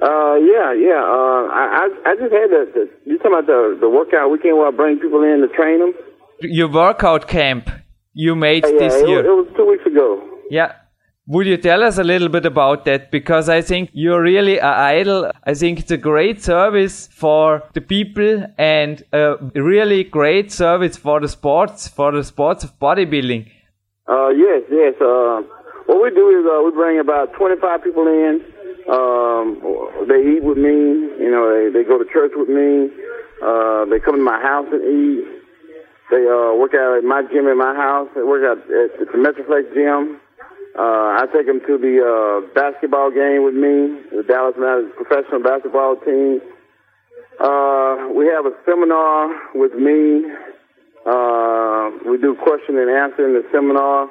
[0.00, 1.00] Uh, yeah, yeah.
[1.02, 4.58] Uh, I, I, I just had the, the you talking about the, the workout weekend
[4.58, 5.94] where I bring people in to train them?
[6.40, 7.70] Your workout camp
[8.12, 9.22] you made Yeah, this it, year.
[9.22, 10.22] was, it was two weeks ago.
[10.50, 10.72] Yeah.
[11.28, 13.10] Would you tell us a little bit about that?
[13.10, 15.32] Because I think you're really a idol.
[15.44, 21.18] I think it's a great service for the people and a really great service for
[21.20, 23.50] the sports, for the sports of bodybuilding.
[24.06, 24.94] Uh, yes, yes.
[25.00, 25.42] Uh,
[25.86, 28.40] what we do is uh, we bring about 25 people in.
[28.86, 29.58] Um,
[30.06, 31.10] they eat with me.
[31.18, 32.90] You know, they, they go to church with me.
[33.42, 35.36] Uh, they come to my house and eat.
[36.10, 38.08] They uh, work out at my gym at my house.
[38.14, 40.20] They work out at, the Metroflex gym.
[40.78, 45.42] Uh, I take them to the uh, basketball game with me, the Dallas Mavericks professional
[45.42, 46.40] basketball team.
[47.40, 50.30] Uh, we have a seminar with me.
[51.04, 54.06] Uh, we do question and answer in the seminar.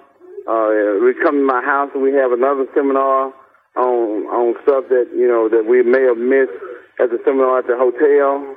[0.45, 3.33] Uh, we come to my house and we have another seminar
[3.75, 6.55] on on stuff that you know that we may have missed
[6.99, 8.55] at the seminar at the hotel.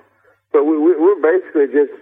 [0.53, 1.93] So we, we we're basically just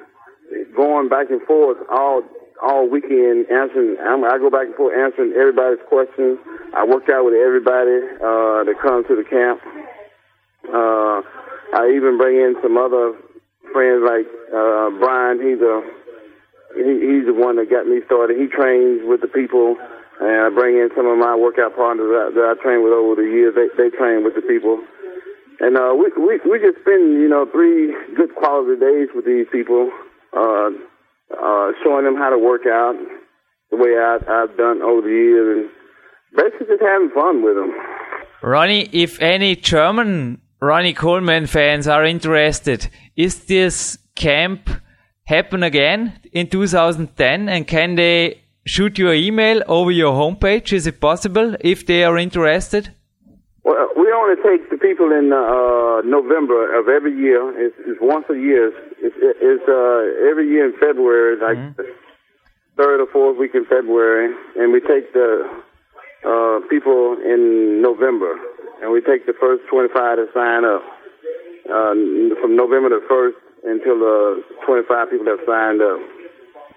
[0.76, 2.22] going back and forth all
[2.62, 3.96] all weekend answering.
[4.00, 6.38] I'm, I go back and forth answering everybody's questions.
[6.74, 9.61] I work out with everybody uh, that comes to the camp.
[10.68, 11.20] Uh,
[11.76, 13.12] I even bring in some other
[13.72, 15.40] friends like uh, Brian.
[15.40, 15.85] He's a
[16.76, 18.37] he, he's the one that got me started.
[18.37, 19.76] He trains with the people,
[20.20, 23.16] and I bring in some of my workout partners that, that I train with over
[23.16, 23.55] the years.
[23.55, 24.81] They they train with the people,
[25.61, 29.46] and uh, we we we just spend you know three good quality days with these
[29.52, 29.90] people,
[30.33, 30.72] uh,
[31.37, 32.96] uh, showing them how to work out
[33.70, 35.70] the way I, I've done over the years, and
[36.37, 37.72] basically just having fun with them.
[38.42, 44.70] Ronnie, if any German Ronnie Coleman fans are interested, is this camp
[45.24, 50.72] happen again in 2010 and can they shoot your email over your homepage?
[50.72, 52.92] Is it possible if they are interested?
[53.64, 57.40] Well, we only take the people in uh, November of every year.
[57.59, 58.68] It's, it's once a year.
[59.00, 61.83] It's, it's uh, every year in February, like mm-hmm.
[62.76, 65.48] third or fourth week in February, and we take the
[66.26, 68.35] uh, people in November,
[68.83, 70.83] and we take the first 25 to sign up
[71.66, 71.94] uh,
[72.40, 75.98] from November the first until the 25 people have signed up.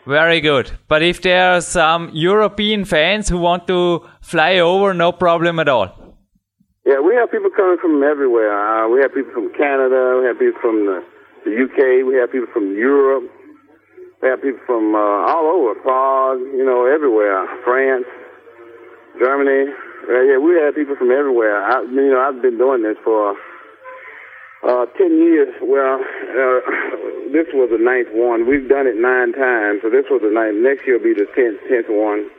[0.06, 0.72] Very good.
[0.88, 5.68] But if there are some European fans who want to fly over, no problem at
[5.68, 5.90] all.
[6.86, 8.50] Yeah, we have people coming from everywhere.
[8.50, 10.18] Uh, we have people from Canada.
[10.22, 11.04] We have people from the,
[11.46, 12.08] the UK.
[12.08, 13.30] We have people from Europe.
[14.22, 17.46] We have people from uh, all over, Prague, you know, everywhere.
[17.64, 18.08] France,
[19.20, 19.72] Germany.
[20.10, 21.62] Uh, yeah, we have people from everywhere.
[21.62, 23.36] I, you know, I've been doing this for
[24.64, 25.54] uh, ten years.
[25.62, 26.60] Well, uh,
[27.32, 28.48] this was the ninth one.
[28.48, 30.58] We've done it nine times, so this was the ninth.
[30.58, 32.30] Next year will be the tenth, tenth one.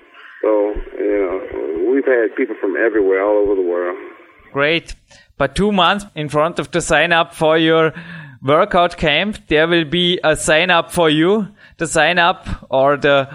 [0.43, 3.99] So, you know, we've had people from everywhere, all over the world.
[4.53, 4.95] Great.
[5.37, 7.93] But two months in front of the sign up for your
[8.43, 11.49] workout camp, there will be a sign up for you.
[11.77, 13.29] The sign up or the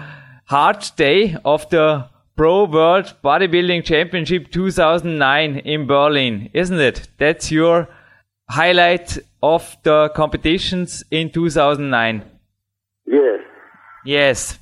[0.46, 7.08] hard day of the Pro World Bodybuilding Championship 2009 in Berlin, isn't it?
[7.18, 7.88] That's your
[8.48, 12.22] highlight of the competitions in 2009.
[13.06, 13.40] Yes.
[14.04, 14.58] Yes.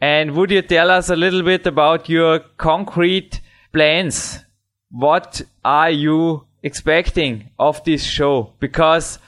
[0.00, 3.40] And would you tell us a little bit about your concrete
[3.72, 4.44] plans
[4.90, 8.52] what are you expecting of this show?
[8.60, 9.18] Because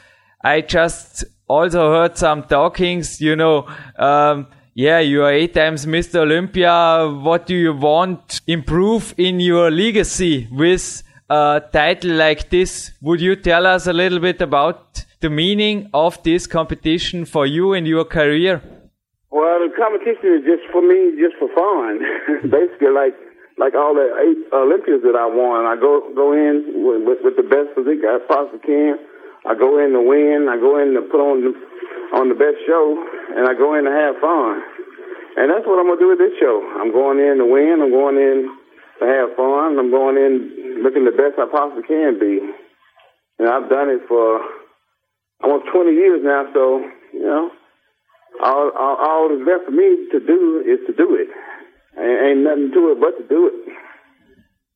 [0.42, 3.66] I just also heard some talkings, you know,
[3.98, 6.20] um, yeah, you are eight times Mr.
[6.20, 7.08] Olympia.
[7.08, 12.92] What do you want improve in your legacy with a title like this?
[13.02, 17.72] Would you tell us a little bit about the meaning of this competition for you
[17.72, 18.62] and your career?
[19.30, 22.00] Well, the competition is just for me, just for fun.
[22.50, 23.14] Basically, like
[23.58, 25.66] like all the eight Olympians that I won.
[25.66, 28.96] I go go in with, with, with the best physique I possibly can.
[29.44, 30.48] I go in to win.
[30.48, 31.52] I go in to put on the,
[32.16, 32.98] on the best show,
[33.34, 34.62] and I go in to have fun.
[35.38, 36.62] And that's what I'm gonna do with this show.
[36.82, 37.78] I'm going in to win.
[37.78, 38.57] I'm going in
[39.00, 39.78] to have fun.
[39.78, 42.40] I'm going in looking the best I possibly can be.
[43.38, 44.40] And I've done it for
[45.42, 46.46] almost 20 years now.
[46.52, 47.50] So you know,
[48.42, 51.28] all all, all that's left for me to do is to do it.
[51.98, 53.72] Ain't nothing to it but to do it.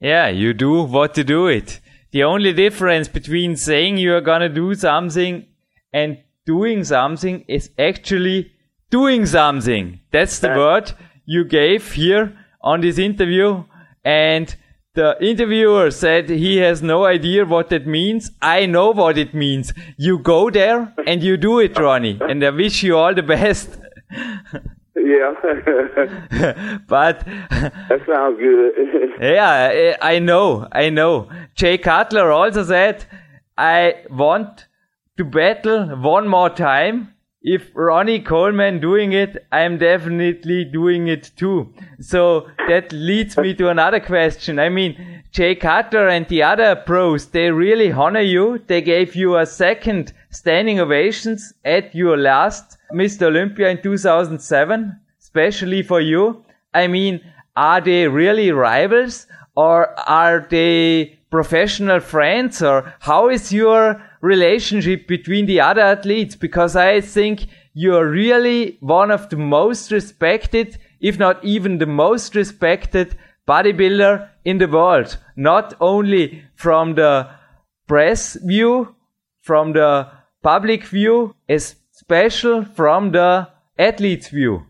[0.00, 1.80] Yeah, you do what to do it.
[2.10, 5.46] The only difference between saying you are gonna do something
[5.92, 8.52] and doing something is actually
[8.90, 10.00] doing something.
[10.10, 10.92] That's the word
[11.24, 13.64] you gave here on this interview.
[14.04, 14.54] And
[14.94, 18.30] the interviewer said he has no idea what that means.
[18.42, 19.72] I know what it means.
[19.96, 22.18] You go there and you do it, Ronnie.
[22.20, 23.78] And I wish you all the best.
[24.94, 25.32] Yeah.
[26.88, 28.72] but that sounds good.
[29.20, 31.30] yeah, I know, I know.
[31.54, 33.06] Jay Cutler also said,
[33.56, 34.66] I want
[35.16, 37.11] to battle one more time.
[37.44, 41.74] If Ronnie Coleman doing it, I'm definitely doing it too.
[42.00, 44.60] So that leads me to another question.
[44.60, 48.62] I mean, Jay Cutler and the other pros, they really honor you.
[48.68, 53.22] They gave you a second standing ovations at your last Mr.
[53.22, 56.44] Olympia in 2007, especially for you.
[56.72, 57.20] I mean,
[57.56, 59.26] are they really rivals
[59.56, 66.34] or are they professional friends or how is your relationship between the other athletes?
[66.34, 72.34] Because I think you're really one of the most respected, if not even the most
[72.34, 75.18] respected bodybuilder in the world.
[75.36, 77.28] Not only from the
[77.86, 78.94] press view,
[79.42, 80.08] from the
[80.42, 84.66] public view, is special from the athlete's view?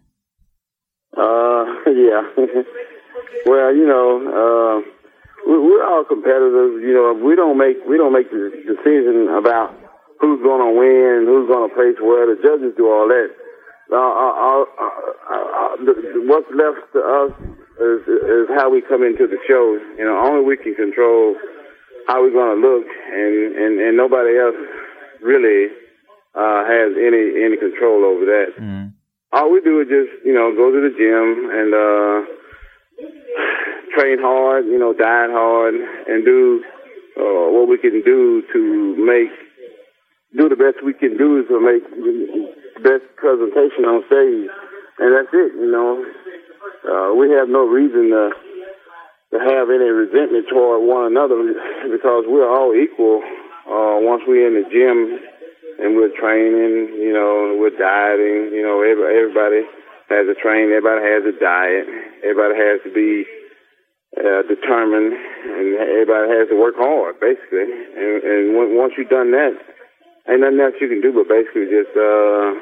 [1.17, 2.23] Uh, yeah.
[3.47, 5.02] well, you know, uh,
[5.47, 6.83] we're all competitors.
[6.83, 9.75] You know, we don't make we don't make the decision about
[10.21, 12.31] who's going to win, who's going to place where.
[12.31, 13.31] The judges do all that.
[13.93, 15.77] Uh, uh, uh,
[16.25, 17.33] what's left to us
[17.77, 19.77] is, is how we come into the show.
[19.99, 21.37] You know, only we can control
[22.07, 24.57] how we're going to look, and, and and nobody else
[25.21, 25.75] really
[26.35, 28.57] uh, has any any control over that.
[28.59, 28.93] Mm.
[29.33, 32.33] All we do is just you know go to the gym and uh,
[33.97, 36.65] train hard, you know, diet hard, and do
[37.17, 38.61] uh, what we can do to
[38.99, 39.31] make
[40.37, 42.49] do the best we can do to make the
[42.81, 44.49] best presentation on stage,
[44.99, 45.53] and that's it.
[45.61, 46.01] You know,
[46.89, 48.31] uh, we have no reason to
[49.33, 51.37] to have any resentment toward one another
[51.89, 53.25] because we're all equal
[53.65, 55.21] uh, once we're in the gym
[55.81, 59.65] and we're training, you know, we're dieting, you know, every, everybody
[60.13, 60.69] has to train.
[60.69, 61.89] Everybody has a diet.
[62.21, 63.25] Everybody has to be
[64.17, 67.65] uh, determined, and everybody has to work hard, basically.
[67.65, 69.57] And, and once you've done that,
[70.29, 72.53] ain't nothing else you can do but basically just uh,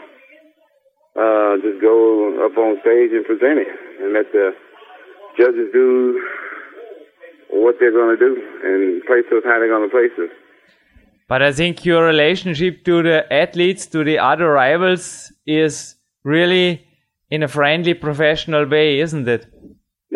[1.18, 3.68] uh, just go up on stage and present it,
[4.00, 4.54] and let the
[5.36, 6.22] judges do
[7.50, 8.32] what they're going to do
[8.62, 10.30] and place us how they're going to place us.
[11.26, 16.86] But I think your relationship to the athletes, to the other rivals, is really
[17.30, 19.46] in a friendly, professional way, isn't it?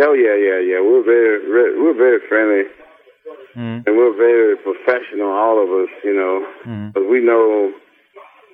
[0.01, 0.81] Oh yeah, yeah, yeah.
[0.81, 2.65] We're very, re- we're very friendly,
[3.57, 3.87] Mm.
[3.87, 5.29] and we're very professional.
[5.31, 6.93] All of us, you know, Mm.
[6.93, 7.73] because we know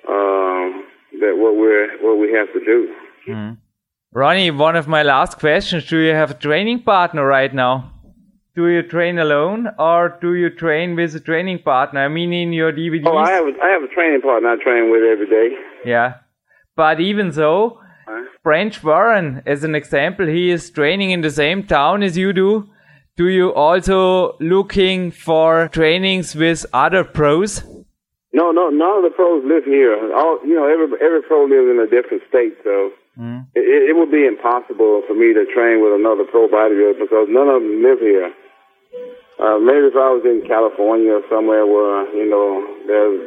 [0.07, 0.83] um,
[1.19, 2.93] that what we're what we have to do.
[3.27, 3.57] Mm.
[4.13, 7.91] Ronnie, one of my last questions: Do you have a training partner right now?
[8.55, 12.01] Do you train alone or do you train with a training partner?
[12.01, 13.07] I mean, in your DVDs.
[13.07, 15.55] Oh, I have a, I have a training partner I train with every day.
[15.85, 16.15] Yeah.
[16.75, 17.79] But even so,
[18.43, 22.69] Branch Warren, as an example, he is training in the same town as you do.
[23.17, 27.63] Do you also looking for trainings with other pros?
[28.33, 29.93] No, no, none of the pros live here.
[30.15, 33.43] All you know, every every pro lives in a different state, so Mm.
[33.53, 37.27] it, it it would be impossible for me to train with another pro bodybuilder because
[37.27, 38.31] none of them live here.
[39.35, 43.19] Uh, maybe if I was in California or somewhere where you know there's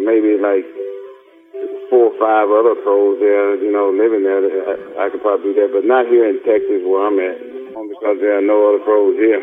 [0.00, 0.64] maybe like
[1.90, 4.40] four or five other pros there, you know, living there,
[5.00, 7.38] I, I could probably do that, but not here in Texas where I'm at,
[7.88, 9.42] because there are no other pros here.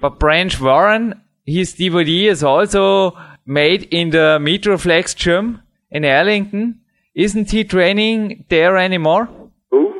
[0.00, 6.80] But Branch Warren, his DVD is also made in the Metroflex gym in Arlington.
[7.14, 9.28] Isn't he training there anymore?
[9.70, 9.94] Who?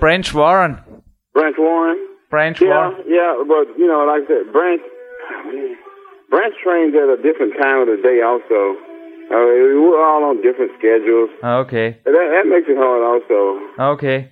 [0.00, 0.78] Branch Warren.
[1.32, 1.98] Branch Warren.
[2.30, 3.04] Branch Yeah, Warren.
[3.08, 4.80] yeah, but you know, like I said, Branch,
[6.30, 8.20] Branch trains at a different time of the day.
[8.22, 8.76] Also,
[9.30, 9.40] uh,
[9.80, 11.30] we're all on different schedules.
[11.42, 11.96] Okay.
[12.04, 13.00] That, that makes it hard.
[13.02, 13.38] Also,
[13.96, 14.30] Okay.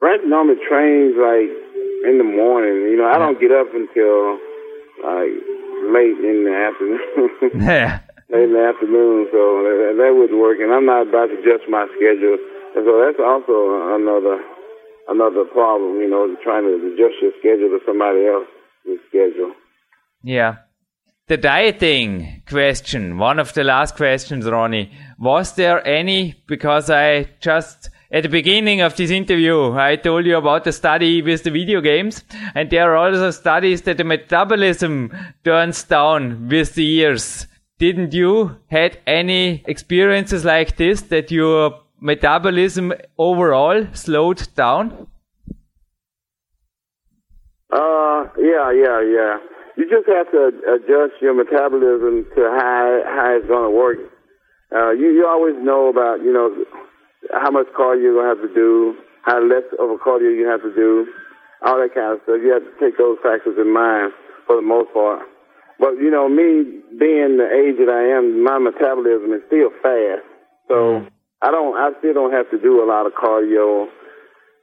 [0.00, 1.50] Branch normally trains like
[2.06, 2.86] in the morning.
[2.90, 4.38] You know, I don't get up until
[5.02, 5.34] like
[5.90, 7.30] late in the afternoon.
[7.66, 8.00] Yeah.
[8.30, 10.58] late in the afternoon, so that, that wouldn't work.
[10.62, 12.38] And I'm not about to adjust my schedule,
[12.76, 14.38] and so that's also another
[15.10, 15.98] another problem.
[15.98, 19.50] You know, trying to adjust your schedule to somebody else's schedule.
[20.22, 20.62] Yeah.
[21.28, 24.90] The dieting question, one of the last questions, Ronnie.
[25.18, 30.38] Was there any, because I just, at the beginning of this interview, I told you
[30.38, 32.24] about the study with the video games,
[32.54, 35.14] and there are also studies that the metabolism
[35.44, 37.46] turns down with the years.
[37.78, 45.08] Didn't you had any experiences like this that your metabolism overall slowed down?
[47.70, 49.36] Uh, yeah, yeah, yeah.
[49.78, 53.98] You just have to adjust your metabolism to how how it's going to work.
[54.74, 56.50] Uh, you you always know about you know
[57.30, 60.66] how much cardio you're to have to do, how less of a cardio you have
[60.66, 61.06] to do,
[61.62, 62.42] all that kind of stuff.
[62.42, 64.10] You have to take those factors in mind
[64.50, 65.22] for the most part.
[65.78, 70.26] But you know, me being the age that I am, my metabolism is still fast,
[70.66, 71.06] so
[71.38, 71.78] I don't.
[71.78, 73.86] I still don't have to do a lot of cardio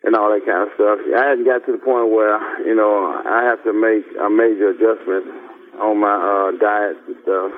[0.05, 0.99] and all that kind of stuff.
[1.17, 4.69] I hadn't got to the point where you know I have to make a major
[4.69, 5.25] adjustment
[5.81, 7.51] on my uh, diet and stuff.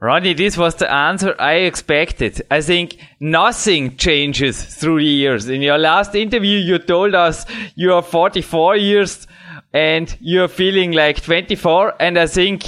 [0.00, 2.42] Ronnie, this was the answer I expected.
[2.52, 5.48] I think nothing changes through the years.
[5.48, 9.26] In your last interview, you told us you are 44 years
[9.72, 11.94] and you're feeling like 24.
[12.00, 12.62] And I think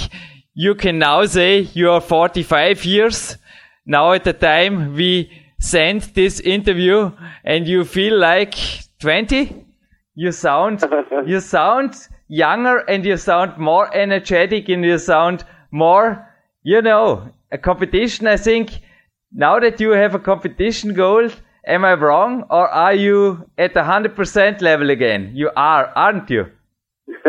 [0.53, 3.37] you can now say you are 45 years.
[3.85, 7.11] Now at the time we sent this interview
[7.45, 8.55] and you feel like
[9.01, 9.65] 20.
[10.15, 10.83] You sound,
[11.25, 11.95] you sound
[12.27, 16.27] younger and you sound more energetic and you sound more
[16.63, 18.81] you know, a competition, I think,
[19.33, 21.29] now that you have a competition goal,
[21.65, 22.43] am I wrong?
[22.49, 25.31] Or are you at the 100% level again?
[25.33, 26.45] You are, aren't you?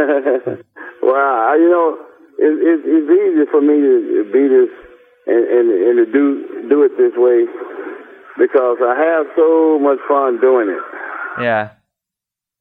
[1.02, 1.98] wow, you know,
[2.38, 4.68] it, it, it's easy for me to be this
[5.26, 7.46] and, and, and to do do it this way
[8.38, 10.82] because I have so much fun doing it.
[11.40, 11.70] Yeah.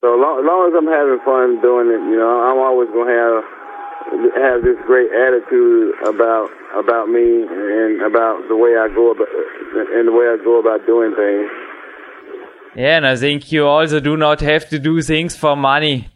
[0.02, 3.12] So long, as long as I'm having fun doing it, you know, I'm always gonna
[3.12, 3.44] have
[4.36, 9.28] have this great attitude about about me and about the way I go about
[9.94, 11.50] and the way I go about doing things.
[12.76, 16.10] Yeah, and I think you also do not have to do things for money.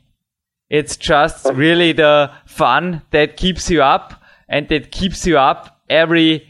[0.69, 6.47] It's just really the fun that keeps you up and that keeps you up every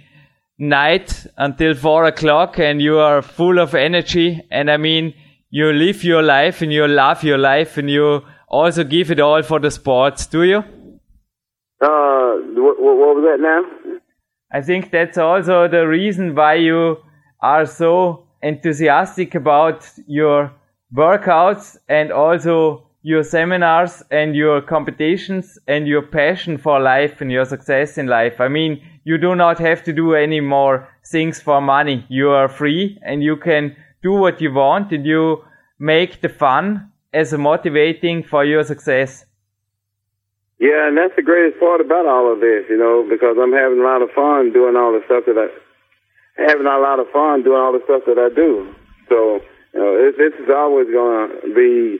[0.57, 4.41] night until four o'clock and you are full of energy.
[4.51, 5.13] And I mean,
[5.55, 9.41] you live your life and you love your life and you also give it all
[9.41, 10.57] for the sports, do you?
[11.79, 13.99] Uh, what, what, what was that now?
[14.51, 16.97] I think that's also the reason why you
[17.41, 20.51] are so enthusiastic about your
[20.93, 27.45] workouts and also your seminars and your competitions and your passion for life and your
[27.45, 28.41] success in life.
[28.41, 32.05] I mean, you do not have to do any more things for money.
[32.09, 33.73] You are free and you can
[34.07, 35.23] do what you want and you
[35.93, 36.65] make the fun
[37.21, 39.25] as a motivating for your success.
[40.59, 43.79] Yeah, and that's the greatest part about all of this, you know, because I'm having
[43.79, 45.47] a lot of fun doing all the stuff that I
[46.37, 48.51] having a lot of fun doing all the stuff that I do.
[49.07, 49.39] So,
[49.73, 51.99] you know, it, this is always going to be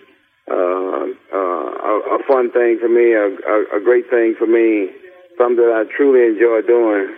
[0.52, 4.92] uh, uh, a, a fun thing for me, a, a, a great thing for me,
[5.38, 7.16] something that I truly enjoy doing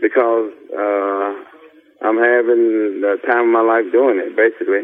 [0.00, 1.32] because uh,
[2.04, 4.82] I'm having the time of my life doing it, basically.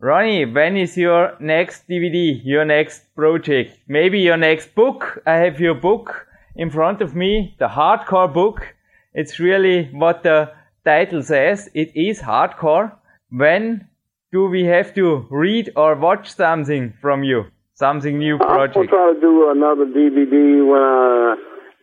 [0.00, 3.78] Ronnie, when is your next DVD, your next project?
[3.86, 5.22] Maybe your next book?
[5.26, 6.26] I have your book
[6.56, 8.74] in front of me, the hardcore book.
[9.14, 10.52] It's really what the
[10.84, 11.68] title says.
[11.72, 12.92] It is hardcore.
[13.30, 13.88] When
[14.32, 17.44] do we have to read or watch something from you?
[17.74, 18.76] Something new project?
[18.76, 21.36] I'll try to do another DVD when I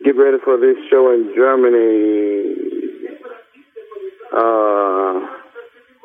[0.04, 2.65] get ready for this show in Germany.
[4.36, 5.26] Uh,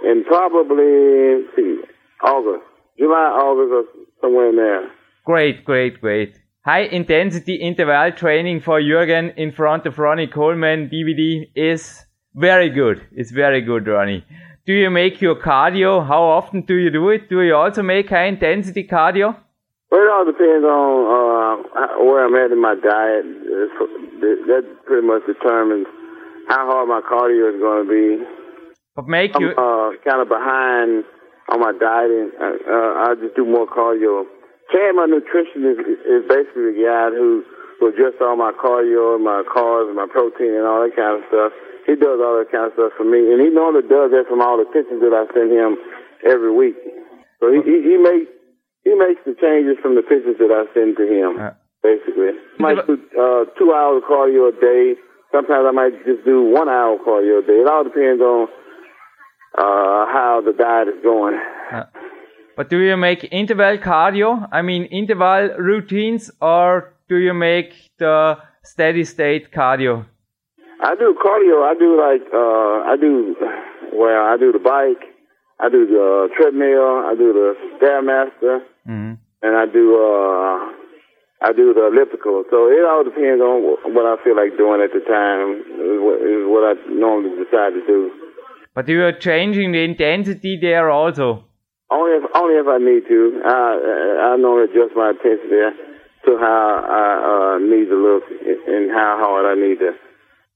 [0.03, 1.82] and probably, see,
[2.23, 2.63] August.
[2.97, 4.91] July, August, or somewhere in there.
[5.25, 6.38] Great, great, great.
[6.63, 12.05] High intensity interval training for Jürgen in front of Ronnie Coleman DVD is
[12.36, 13.01] very good.
[13.11, 14.23] It's very good, Ronnie.
[14.65, 16.05] Do you make your cardio?
[16.07, 17.29] How often do you do it?
[17.29, 19.36] Do you also make high intensity cardio?
[19.89, 23.25] Well, it all depends on uh, where I'm at in my diet.
[24.21, 25.88] That pretty much determines
[26.52, 28.08] how hard my cardio is going to be.
[28.95, 31.08] But make I'm you uh, kind of behind
[31.47, 34.28] on my diet, and uh, uh, I just do more cardio.
[34.72, 37.43] Chad, my nutritionist, is, is basically the guy who
[37.80, 41.24] will adjust all my cardio, and my carbs, and my protein, and all that kind
[41.24, 41.52] of stuff.
[41.88, 44.43] He does all that kind of stuff for me, and he normally does that from
[44.43, 45.80] all the pictures that I send him
[46.28, 46.76] every week.
[47.39, 48.28] So he he, he makes
[48.84, 51.56] he makes the changes from the pictures that I send to him, Uh.
[51.82, 52.36] basically.
[52.38, 54.99] I might do uh, two hours of cardio a day.
[55.32, 57.53] Sometimes I might just do one hour cardio a day.
[57.63, 58.47] It all depends on
[59.57, 61.39] uh, how the diet is going.
[62.57, 64.47] But do you make interval cardio?
[64.51, 70.05] I mean, interval routines, or do you make the steady state cardio?
[70.84, 71.63] I do cardio.
[71.63, 73.36] I do like uh, I do
[73.93, 74.25] well.
[74.25, 75.03] I do the bike.
[75.59, 77.05] I do the treadmill.
[77.09, 79.17] I do the stairmaster, Mhm.
[79.43, 80.73] and I do uh,
[81.42, 82.44] I do the elliptical.
[82.50, 85.62] So it all depends on what I feel like doing at the time.
[85.62, 88.12] Is what I normally decide to do.
[88.74, 91.46] But you are changing the intensity there also.
[91.89, 93.42] Only if only if I need to.
[93.44, 95.60] I I normally adjust my intensity
[96.26, 98.24] to how I uh, need to look
[98.68, 99.92] and how hard I need to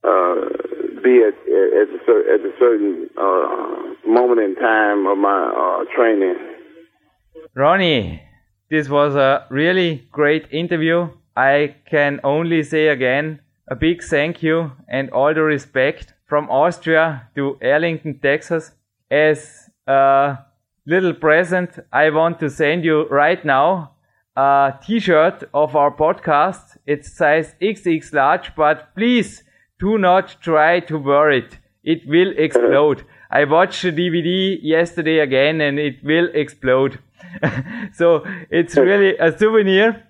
[0.06, 5.50] uh, be at at a, cer- at a certain uh, moment in time of my
[5.50, 6.36] uh, training.
[7.56, 8.22] Ronnie,
[8.70, 11.10] this was a really great interview.
[11.36, 17.30] I can only say again a big thank you and all the respect from Austria
[17.36, 18.72] to Arlington, Texas.
[19.12, 20.38] As a
[20.88, 23.92] little present, I want to send you right now
[24.36, 26.78] a t-shirt of our podcast.
[26.88, 29.44] It's size XX large, but please
[29.80, 31.60] do not try to wear it.
[31.84, 33.04] It will explode.
[33.32, 37.00] I watched the DVD yesterday again and it will explode.
[37.94, 40.04] so it's really a souvenir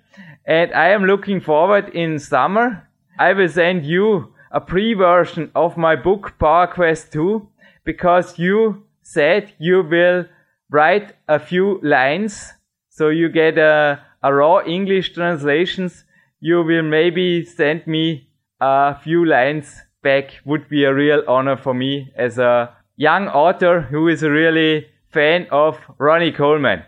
[0.46, 2.88] and I am looking forward in summer.
[3.18, 7.46] I will send you a pre-version of my book Power Quest 2
[7.84, 10.26] because you said you will
[10.70, 12.52] write a few lines
[12.88, 16.04] so you get a, a raw English translations.
[16.40, 18.28] You will maybe send me
[18.60, 23.80] a few lines back would be a real honor for me as a young author
[23.80, 26.84] who is really fan of Ronnie Coleman.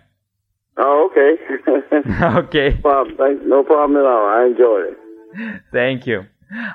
[0.78, 1.32] Oh, okay.
[2.38, 2.80] okay.
[2.82, 4.28] No problem at all.
[4.28, 5.62] I enjoyed it.
[5.72, 6.26] Thank you.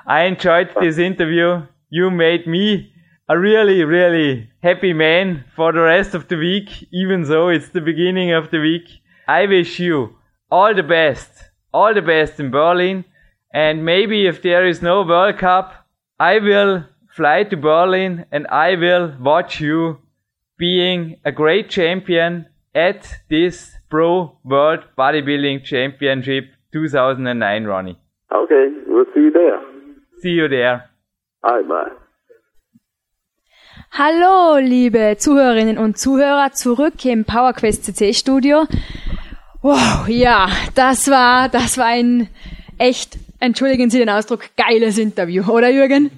[0.06, 1.66] I enjoyed this interview.
[1.90, 2.94] You made me
[3.30, 7.82] a really, really happy man for the rest of the week, even though it's the
[7.82, 8.88] beginning of the week.
[9.28, 10.16] I wish you
[10.52, 11.32] all the best,
[11.74, 13.06] all the best in Berlin.
[13.54, 15.88] And maybe if there is no World Cup,
[16.20, 16.86] I will
[17.16, 20.00] fly to Berlin and I will watch you
[20.58, 27.96] being a great champion at this Pro World Bodybuilding Championship 2009, Ronnie.
[28.32, 28.70] Okay.
[28.88, 29.62] We'll see you there.
[30.20, 30.90] See you there.
[31.44, 31.68] All right.
[31.68, 31.92] Bye.
[33.92, 38.66] Hallo, liebe Zuhörerinnen und Zuhörer, zurück im PowerQuest CC Studio.
[39.62, 42.30] Wow, ja, das war, das war ein
[42.80, 46.10] echt, entschuldigen Sie den Ausdruck, geiles Interview, oder Jürgen?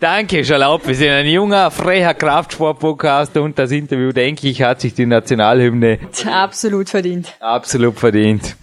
[0.00, 0.86] Danke, Schalaub.
[0.86, 5.98] Wir sind ein junger, frecher Kraftsport-Podcast und das Interview, denke ich, hat sich die Nationalhymne
[6.26, 7.32] Absolut verdient.
[7.40, 8.56] absolut verdient.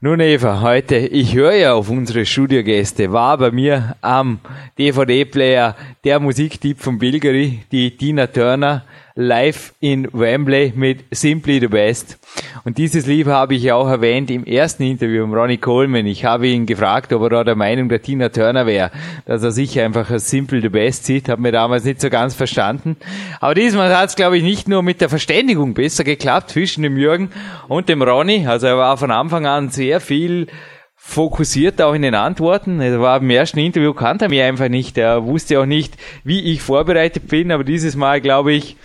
[0.00, 4.38] Nun Eva, heute, ich höre ja auf unsere Studiogäste, war bei mir am
[4.78, 5.74] DVD-Player
[6.04, 8.84] der Musiktipp von Bilgeri, die Tina Turner,
[9.20, 12.20] live in Wembley mit Simply the Best.
[12.62, 16.06] Und dieses Lied habe ich ja auch erwähnt im ersten Interview mit Ronnie Coleman.
[16.06, 18.92] Ich habe ihn gefragt, ob er da der Meinung der Tina Turner wäre,
[19.26, 21.28] dass er sicher einfach als Simple the Best sieht.
[21.28, 22.96] Habe mir damals nicht so ganz verstanden.
[23.40, 26.96] Aber diesmal hat es, glaube ich, nicht nur mit der Verständigung besser geklappt zwischen dem
[26.96, 27.30] Jürgen
[27.66, 28.46] und dem Ronnie.
[28.46, 30.46] Also er war von Anfang an sehr viel
[30.94, 32.80] fokussiert auch in den Antworten.
[32.80, 34.96] Er war im ersten Interview, kannte er mich einfach nicht.
[34.96, 37.50] Er wusste auch nicht, wie ich vorbereitet bin.
[37.50, 38.76] Aber dieses Mal, glaube ich,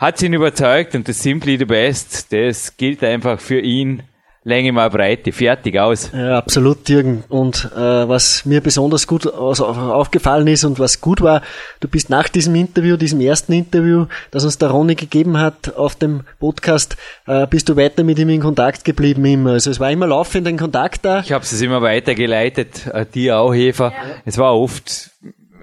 [0.00, 4.02] hat sie ihn überzeugt und das Simply the Best, das gilt einfach für ihn.
[4.42, 6.12] Länge mal Breite, fertig aus.
[6.14, 7.24] Ja, absolut, Jürgen.
[7.28, 11.42] Und äh, was mir besonders gut also aufgefallen ist und was gut war,
[11.80, 15.94] du bist nach diesem Interview, diesem ersten Interview, das uns der Ronny gegeben hat auf
[15.94, 16.96] dem Podcast,
[17.26, 19.50] äh, bist du weiter mit ihm in Kontakt geblieben immer.
[19.50, 21.20] Also es war immer laufend ein Kontakt da.
[21.20, 23.88] Ich habe es immer weitergeleitet, äh, dir auch, Eva.
[23.90, 23.94] Ja.
[24.24, 25.10] Es war oft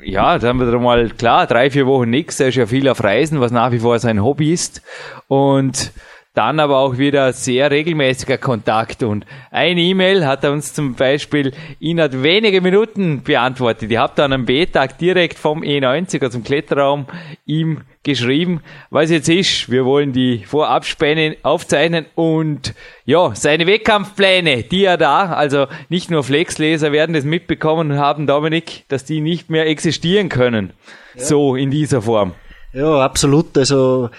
[0.03, 3.03] ja, da haben wir mal, klar, drei, vier Wochen nix, er ist ja viel auf
[3.03, 4.81] Reisen, was nach wie vor sein Hobby ist.
[5.27, 5.91] Und
[6.37, 9.01] dann aber auch wieder sehr regelmäßiger Kontakt.
[9.01, 13.89] Und eine E-Mail hat er uns zum Beispiel innerhalb wenige Minuten beantwortet.
[13.89, 17.07] Ich habe dann am B-Tag direkt vom E90, also im Kletterraum,
[17.47, 19.69] ihm geschrieben, was jetzt ist.
[19.69, 22.73] Wir wollen die Vorabspäne aufzeichnen und
[23.05, 28.85] ja, seine Wettkampfpläne, die er da, also nicht nur Flexleser werden das mitbekommen haben, Dominik,
[28.87, 30.73] dass die nicht mehr existieren können.
[31.15, 31.23] Ja.
[31.25, 32.33] So in dieser Form.
[32.73, 33.57] Ja, absolut.
[33.57, 34.09] Also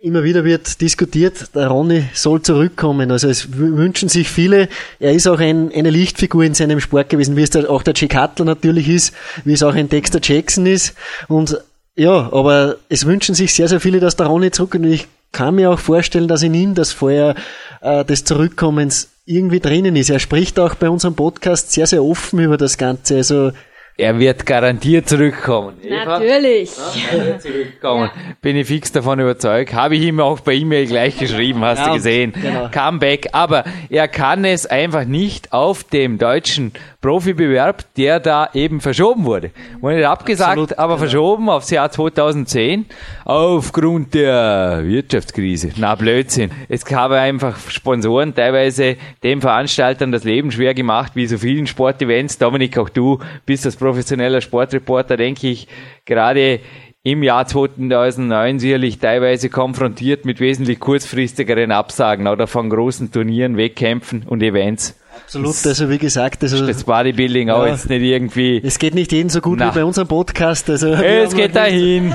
[0.00, 3.10] immer wieder wird diskutiert, der Ronny soll zurückkommen.
[3.10, 4.68] Also es wünschen sich viele.
[4.98, 7.94] Er ist auch ein, eine Lichtfigur in seinem Sport gewesen, wie es der, auch der
[7.94, 9.14] Jake Cutler natürlich ist,
[9.44, 10.94] wie es auch ein Dexter Jackson ist.
[11.26, 11.58] Und
[11.98, 14.86] ja, aber es wünschen sich sehr, sehr viele, dass der Ronny zurückkommt.
[14.86, 17.34] Und ich kann mir auch vorstellen, dass in ihm das Feuer
[17.80, 20.08] äh, des Zurückkommens irgendwie drinnen ist.
[20.08, 23.16] Er spricht auch bei unserem Podcast sehr, sehr offen über das Ganze.
[23.16, 23.50] Also
[23.98, 25.76] er wird garantiert zurückkommen.
[25.82, 26.70] Natürlich.
[26.76, 28.10] Ja, er wird zurückkommen.
[28.14, 28.34] Ja.
[28.40, 29.74] Bin ich fix davon überzeugt.
[29.74, 32.32] Habe ich ihm auch per E-Mail gleich geschrieben, hast ja, du gesehen.
[32.40, 32.68] Genau.
[32.70, 33.30] Comeback.
[33.32, 39.50] Aber er kann es einfach nicht auf dem deutschen Profibewerb, der da eben verschoben wurde.
[39.80, 40.98] Wurde nicht abgesagt, Absolut, aber genau.
[40.98, 42.86] verschoben aufs Jahr 2010
[43.24, 45.70] aufgrund der Wirtschaftskrise.
[45.76, 46.50] Na Blödsinn.
[46.68, 52.38] Es gab einfach Sponsoren, teilweise den Veranstaltern das Leben schwer gemacht, wie so vielen Sportevents.
[52.38, 55.68] Dominik, auch du bist das professioneller Sportreporter, denke ich,
[56.04, 56.60] gerade
[57.02, 64.24] im Jahr 2009 sicherlich teilweise konfrontiert mit wesentlich kurzfristigeren Absagen oder von großen Turnieren, Wettkämpfen
[64.26, 64.94] und Events.
[65.24, 68.60] Absolut, also wie gesagt, also, das Bodybuilding ja, auch jetzt nicht irgendwie.
[68.62, 69.70] Es geht nicht jedem so gut na.
[69.70, 70.68] wie bei unserem Podcast.
[70.70, 72.14] Also es geht dahin.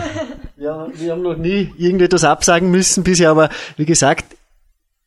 [0.57, 4.25] Ja, wir haben noch nie irgendetwas absagen müssen bisher, aber wie gesagt,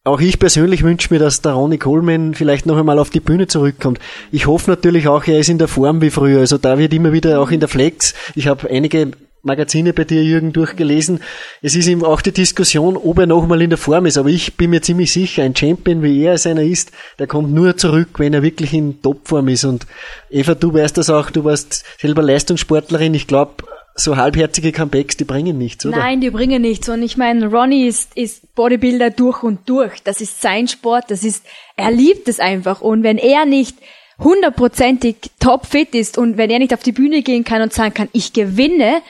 [0.06, 3.48] auch ich persönlich wünsche mir, dass der Ronnie Coleman vielleicht noch einmal auf die Bühne
[3.48, 3.98] zurückkommt.
[4.30, 6.40] Ich hoffe natürlich auch, er ist in der Form wie früher.
[6.40, 8.14] Also da wird immer wieder auch in der Flex.
[8.36, 9.10] Ich habe einige
[9.42, 11.20] Magazine bei dir, Jürgen, durchgelesen.
[11.60, 14.16] Es ist eben auch die Diskussion, ob er nochmal in der Form ist.
[14.16, 17.52] Aber ich bin mir ziemlich sicher, ein Champion, wie er es einer ist, der kommt
[17.52, 19.64] nur zurück, wenn er wirklich in Topform ist.
[19.64, 19.86] Und
[20.30, 23.14] Eva, du weißt das auch, du warst selber Leistungssportlerin.
[23.14, 23.64] Ich glaube,
[23.96, 25.96] so halbherzige Comebacks, die bringen nichts, oder?
[25.96, 26.88] Nein, die bringen nichts.
[26.88, 30.02] Und ich meine, Ronnie ist, ist Bodybuilder durch und durch.
[30.04, 31.44] Das ist sein Sport, das ist,
[31.76, 32.82] er liebt es einfach.
[32.82, 33.76] Und wenn er nicht
[34.18, 38.08] hundertprozentig topfit ist und wenn er nicht auf die Bühne gehen kann und sagen kann,
[38.12, 39.02] ich gewinne,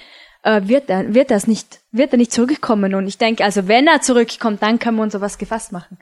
[0.42, 2.94] äh, wird er, wird das nicht, wird er nicht zurückkommen.
[2.94, 5.98] Und ich denke, also wenn er zurückkommt, dann kann man sowas gefasst machen.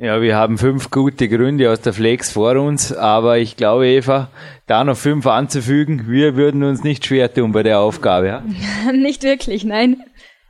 [0.00, 4.30] Ja, wir haben fünf gute Gründe aus der Flex vor uns, aber ich glaube, Eva,
[4.68, 8.28] da noch fünf anzufügen, wir würden uns nicht schwer tun bei der Aufgabe.
[8.28, 8.44] Ja?
[8.92, 9.96] nicht wirklich, nein.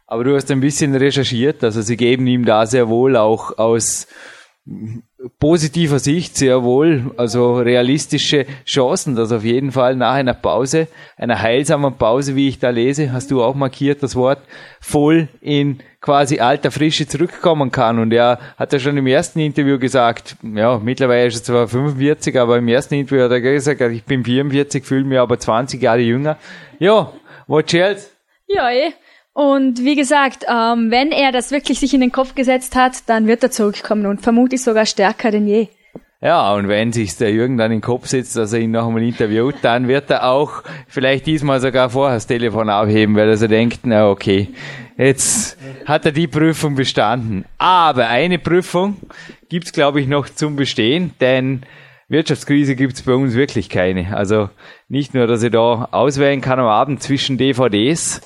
[0.07, 4.07] Aber du hast ein bisschen recherchiert, also sie geben ihm da sehr wohl auch aus
[5.41, 11.43] positiver Sicht sehr wohl, also realistische Chancen, dass auf jeden Fall nach einer Pause, einer
[11.43, 14.39] heilsamen Pause, wie ich da lese, hast du auch markiert das Wort,
[14.81, 17.99] voll in quasi alter Frische zurückkommen kann.
[17.99, 22.39] Und er hat ja schon im ersten Interview gesagt, ja, mittlerweile ist er zwar 45,
[22.39, 26.01] aber im ersten Interview hat er gesagt, ich bin 44, fühle mich aber 20 Jahre
[26.01, 26.37] jünger.
[26.79, 27.13] Ja,
[27.49, 28.11] what else?
[28.47, 28.93] Ja, eh.
[29.39, 33.29] Und wie gesagt, ähm, wenn er das wirklich sich in den Kopf gesetzt hat, dann
[33.29, 35.69] wird er zurückkommen und vermutlich sogar stärker denn je.
[36.21, 38.89] Ja, und wenn sich der Jürgen dann in den Kopf setzt, dass er ihn noch
[38.89, 43.37] einmal interviewt, dann wird er auch vielleicht diesmal sogar vorher das Telefon aufheben, weil er
[43.37, 44.49] so denkt, na okay,
[44.97, 47.45] jetzt hat er die Prüfung bestanden.
[47.59, 48.97] Aber eine Prüfung
[49.49, 51.63] gibt's glaube ich, noch zum Bestehen, denn
[52.09, 54.17] Wirtschaftskrise gibt's bei uns wirklich keine.
[54.17, 54.51] Also
[54.89, 58.21] nicht nur, dass ich da auswählen kann am Abend zwischen DVDs.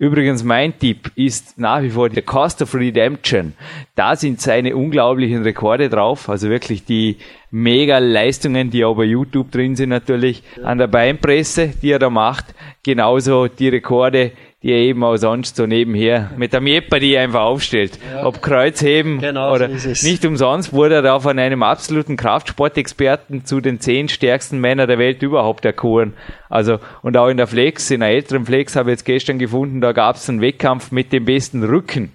[0.00, 3.52] Übrigens, mein Tipp ist nach wie vor der Cost of Redemption.
[3.96, 6.30] Da sind seine unglaublichen Rekorde drauf.
[6.30, 7.18] Also wirklich die
[7.50, 10.42] Mega-Leistungen, die auch bei YouTube drin sind natürlich.
[10.64, 12.46] An der Beinpresse, die er da macht.
[12.82, 14.32] Genauso die Rekorde,
[14.62, 17.98] die er eben auch sonst so nebenher mit der die er einfach aufstellt.
[18.12, 18.26] Ja.
[18.26, 23.60] Ob Kreuzheben genau, oder so nicht umsonst wurde er da von einem absoluten Kraftsportexperten zu
[23.60, 26.12] den zehn stärksten Männern der Welt überhaupt erkoren.
[26.50, 29.80] Also, und auch in der Flex, in einer älteren Flex habe ich jetzt gestern gefunden,
[29.80, 32.12] da gab es einen Wettkampf mit dem besten Rücken.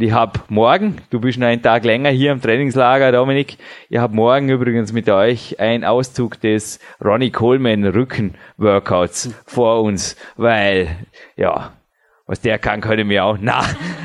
[0.00, 3.58] Und ich habe morgen, du bist noch einen Tag länger hier im Trainingslager, Dominik,
[3.90, 10.88] ich habe morgen übrigens mit euch einen Auszug des Ronnie Coleman Rücken-Workouts vor uns, weil,
[11.36, 11.74] ja,
[12.24, 13.36] was der kann, könnte mir auch.
[13.42, 13.62] Na,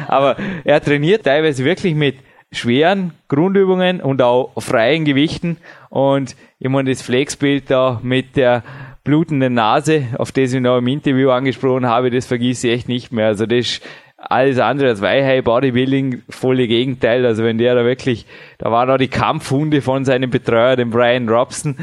[0.09, 0.35] aber
[0.65, 2.17] er trainiert teilweise wirklich mit
[2.51, 5.55] schweren Grundübungen und auch freien Gewichten.
[5.87, 8.63] Und ich meine, das Flexbild da mit der
[9.05, 13.13] blutenden Nase, auf das ich noch im Interview angesprochen habe, das vergieße ich echt nicht
[13.13, 13.27] mehr.
[13.27, 13.81] Also das ist
[14.29, 17.25] alles andere als Weihei Bodybuilding, volle Gegenteil.
[17.25, 18.25] Also wenn der da wirklich,
[18.57, 21.75] da waren auch die Kampfhunde von seinem Betreuer, dem Brian Robson,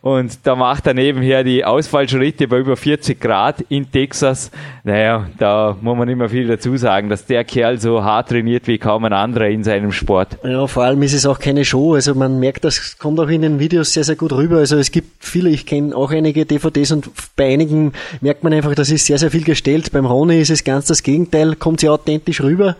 [0.00, 4.50] und da macht er nebenher die Ausfallschritte bei über 40 Grad in Texas.
[4.84, 8.78] Naja, da muss man mehr viel dazu sagen, dass der Kerl so hart trainiert wie
[8.78, 10.38] kaum ein anderer in seinem Sport.
[10.44, 11.94] Ja, vor allem ist es auch keine Show.
[11.94, 14.58] Also man merkt, das kommt auch in den Videos sehr, sehr gut rüber.
[14.58, 18.74] Also es gibt viele, ich kenne auch einige DVDs und bei einigen merkt man einfach,
[18.74, 19.92] das ist sehr, sehr viel gestellt.
[19.92, 22.76] Beim Ronny ist es ganz das Gegenteil, kommt sehr authentisch rüber.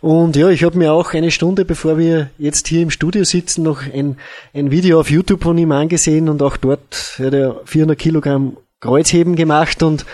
[0.00, 3.62] Und ja, ich habe mir auch eine Stunde, bevor wir jetzt hier im Studio sitzen,
[3.62, 4.18] noch ein,
[4.54, 9.36] ein Video auf YouTube von ihm angesehen und auch dort hat er 400 Kilogramm Kreuzheben
[9.36, 10.04] gemacht und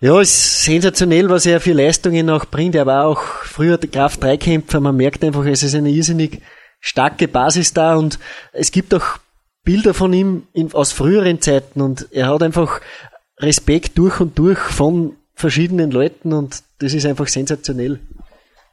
[0.00, 2.74] ja, ist sensationell, was er für Leistungen auch bringt.
[2.74, 4.80] Er war auch früher Kraft-3-Kämpfer.
[4.80, 6.40] Man merkt einfach, es ist eine irrsinnig
[6.80, 8.18] starke Basis da und
[8.52, 9.18] es gibt auch
[9.64, 10.42] Bilder von ihm
[10.72, 12.80] aus früheren Zeiten und er hat einfach
[13.38, 18.00] Respekt durch und durch von verschiedenen Leuten und das ist einfach sensationell.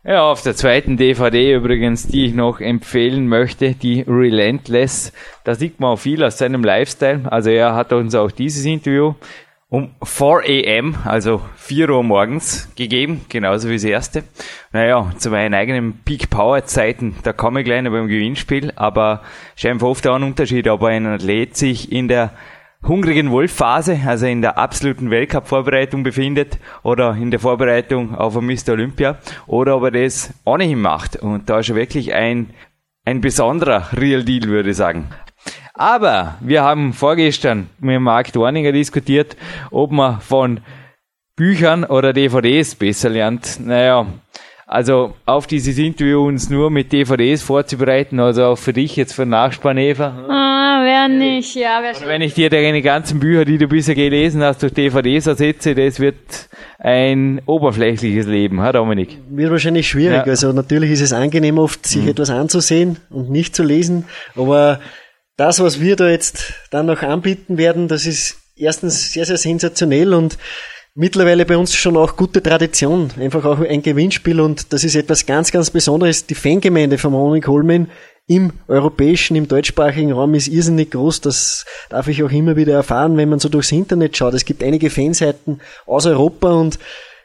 [0.10, 5.14] Ja, auf der zweiten DVD übrigens, die ich noch empfehlen möchte, die Relentless.
[5.44, 7.32] Da sieht man auch viel aus seinem Lifestyle.
[7.32, 9.14] Also er hat uns auch dieses Interview
[9.70, 14.24] um 4 am, also 4 Uhr morgens gegeben, genauso wie das erste.
[14.72, 19.22] Naja, zu meinen eigenen Peak Power Zeiten, da komme ich gleich noch beim Gewinnspiel, aber
[19.64, 22.32] einfach oft auch ein Unterschied, ob ein Athlet sich in der
[22.88, 28.74] hungrigen Wolfphase, also in der absoluten Weltcup-Vorbereitung befindet oder in der Vorbereitung auf ein Mr.
[28.74, 29.18] Olympia
[29.48, 31.18] oder ob er das ohnehin macht.
[31.18, 32.52] Und da ist er wirklich ein,
[33.06, 35.10] ein besonderer Real Deal, würde ich sagen.
[35.74, 39.38] Aber wir haben vorgestern mit Mark Dorninger diskutiert,
[39.72, 40.60] ob man von
[41.36, 43.62] Büchern oder DVDs besser lernt.
[43.62, 44.06] Naja,
[44.70, 49.26] also auf dieses Interview uns nur mit DVDs vorzubereiten, also auch für dich jetzt für
[49.26, 50.26] Nachspann, Eva.
[50.30, 54.44] Ah, wer nicht, ja, wer Wenn ich dir deine ganzen Bücher, die du bisher gelesen
[54.44, 56.16] hast, durch DVDs ersetze, das wird
[56.78, 59.18] ein oberflächliches Leben, ha Dominik?
[59.30, 60.18] Wird wahrscheinlich schwierig.
[60.18, 60.32] Ja.
[60.32, 62.10] Also natürlich ist es angenehm oft, sich Mhm.
[62.10, 64.06] etwas anzusehen und nicht zu lesen,
[64.36, 64.80] aber
[65.36, 70.14] das, was wir da jetzt dann noch anbieten werden, das ist erstens sehr, sehr sensationell
[70.14, 70.38] und
[70.96, 73.10] mittlerweile bei uns schon auch gute Tradition.
[73.20, 76.26] Einfach auch ein Gewinnspiel und das ist etwas ganz, ganz Besonderes.
[76.26, 77.90] Die Fangemeinde von Ronnie Coleman
[78.28, 81.22] im europäischen, im deutschsprachigen Raum ist irrsinnig groß.
[81.22, 84.36] Das darf ich auch immer wieder erfahren, wenn man so durchs Internet schaut.
[84.36, 86.78] Es gibt einige Fanseiten aus Europa und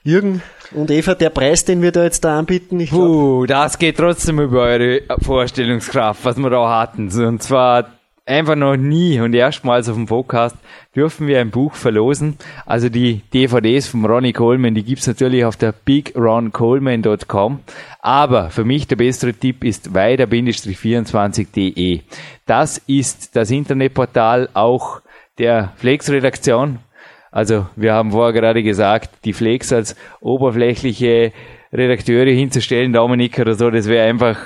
[0.03, 0.43] Jürgen
[0.73, 3.97] und Eva, der Preis, den wir da jetzt da anbieten, ich glaub, Puh, das geht
[3.97, 7.11] trotzdem über eure Vorstellungskraft, was wir da hatten.
[7.27, 7.87] Und zwar
[8.27, 10.57] einfach noch nie und erstmals auf dem Podcast
[10.97, 12.39] dürfen wir ein Buch verlosen.
[12.64, 17.61] Also die DVDs von Ronnie Coleman, die gibt's natürlich auf der bigroncoleman.com.
[18.01, 22.01] Aber für mich der bessere Tipp ist weiter-24.de.
[22.47, 25.03] Das ist das Internetportal auch
[25.39, 26.79] der Flex-Redaktion.
[27.31, 31.33] Also wir haben vorher gerade gesagt, die Flex als oberflächliche
[31.72, 34.39] Redakteure hinzustellen, Dominik oder so, das wäre einfach,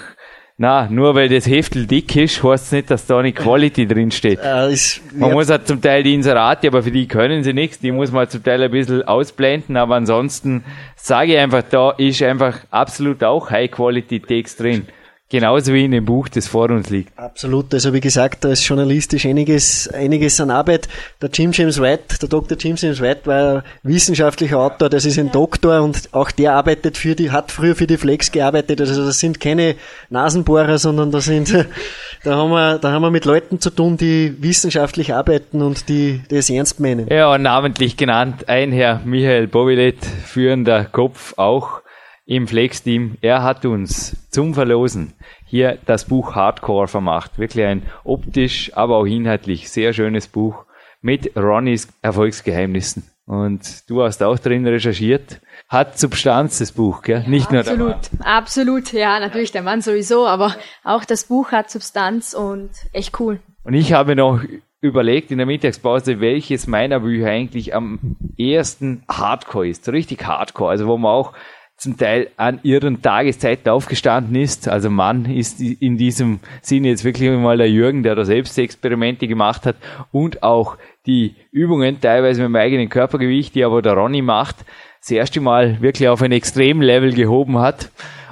[0.61, 4.11] na, nur weil das Heftel dick ist, heißt es nicht, dass da eine Quality drin
[4.11, 4.41] steht.
[4.43, 7.79] äh, ist, Man muss halt zum Teil die Inserate, aber für die können sie nichts,
[7.79, 10.65] die muss man zum Teil ein bisschen ausblenden, aber ansonsten
[10.97, 14.89] sage ich einfach, da ist einfach absolut auch High-Quality-Text drin.
[15.31, 17.16] Genauso wie in dem Buch, das vor uns liegt.
[17.18, 17.74] Absolut.
[17.74, 20.89] Also wie gesagt, da ist journalistisch einiges, einiges an Arbeit.
[21.20, 22.57] Der Jim James White, der Dr.
[22.57, 27.14] Jim James White war wissenschaftlicher Autor, das ist ein Doktor und auch der arbeitet für
[27.14, 28.81] die, hat früher für die Flex gearbeitet.
[28.81, 29.74] Also das sind keine
[30.09, 31.53] Nasenbohrer, sondern da sind,
[32.24, 36.22] da haben wir, da haben wir mit Leuten zu tun, die wissenschaftlich arbeiten und die,
[36.31, 37.07] die es ernst meinen.
[37.07, 41.83] Ja, und namentlich genannt ein Herr Michael Bovilet, führender Kopf auch
[42.29, 43.16] im Flex-Team.
[43.22, 45.14] Er hat uns zum Verlosen
[45.47, 47.39] hier das Buch Hardcore vermacht.
[47.39, 50.66] Wirklich ein optisch, aber auch inhaltlich sehr schönes Buch
[51.01, 53.05] mit Ronnys Erfolgsgeheimnissen.
[53.24, 55.41] Und du hast auch drin recherchiert.
[55.68, 57.22] Hat Substanz, das Buch, gell?
[57.22, 58.26] Ja, Nicht nur absolut, der Mann.
[58.26, 60.55] Absolut, ja, natürlich der Mann sowieso, aber
[60.85, 63.41] auch das Buch hat Substanz und echt cool.
[63.64, 64.43] Und ich habe noch
[64.83, 69.89] überlegt in der Mittagspause, welches meiner Bücher eigentlich am ersten Hardcore ist.
[69.89, 71.33] Richtig Hardcore, also wo man auch
[71.79, 74.68] zum Teil an ihren Tageszeiten aufgestanden ist.
[74.68, 79.29] Also Mann ist in diesem Sinne jetzt wirklich mal der Jürgen, der da selbst Experimente
[79.29, 79.76] gemacht hat
[80.11, 80.76] und auch
[81.07, 84.57] die Übungen teilweise mit dem eigenen Körpergewicht, die aber der Ronny macht,
[85.01, 87.91] das erste Mal wirklich auf ein Extremlevel gehoben hat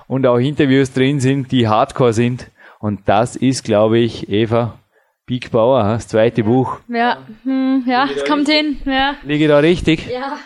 [0.09, 2.51] und auch Interviews drin sind, die Hardcore sind.
[2.81, 4.79] Und das ist, glaube ich, Eva,
[5.25, 6.79] Big Bauer, das zweite Buch.
[6.89, 8.79] Ja, hm, ja, es kommt hin.
[8.85, 9.15] Ja.
[9.23, 10.07] Liege da richtig?
[10.09, 10.37] Ja.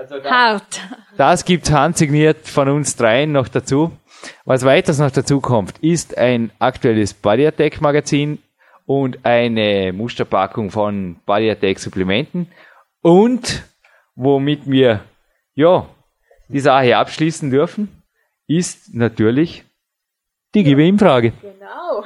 [0.00, 0.80] Also da, Hart.
[1.18, 3.92] Das gibt's handsigniert von uns dreien noch dazu.
[4.46, 8.38] Was weiters noch dazu kommt, ist ein aktuelles Body Attack Magazin
[8.86, 12.50] und eine Musterpackung von Body Attack Supplementen
[13.02, 13.62] und
[14.14, 15.04] womit wir
[15.54, 15.86] ja
[16.48, 18.02] die Sache abschließen dürfen,
[18.46, 19.64] ist natürlich
[20.54, 21.34] die Gewinnfrage.
[21.42, 22.04] Genau.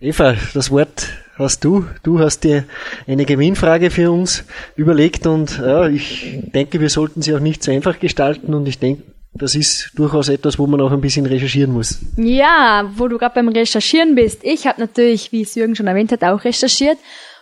[0.00, 1.06] Eva, das Wort
[1.40, 1.84] hast du.
[2.02, 2.64] Du hast dir
[3.06, 4.44] eine Gewinnfrage für uns
[4.76, 8.78] überlegt und ja, ich denke, wir sollten sie auch nicht so einfach gestalten und ich
[8.78, 12.00] denke, das ist durchaus etwas, wo man auch ein bisschen recherchieren muss.
[12.16, 14.40] Ja, wo du gerade beim Recherchieren bist.
[14.42, 16.98] Ich habe natürlich, wie es Jürgen schon erwähnt hat, auch recherchiert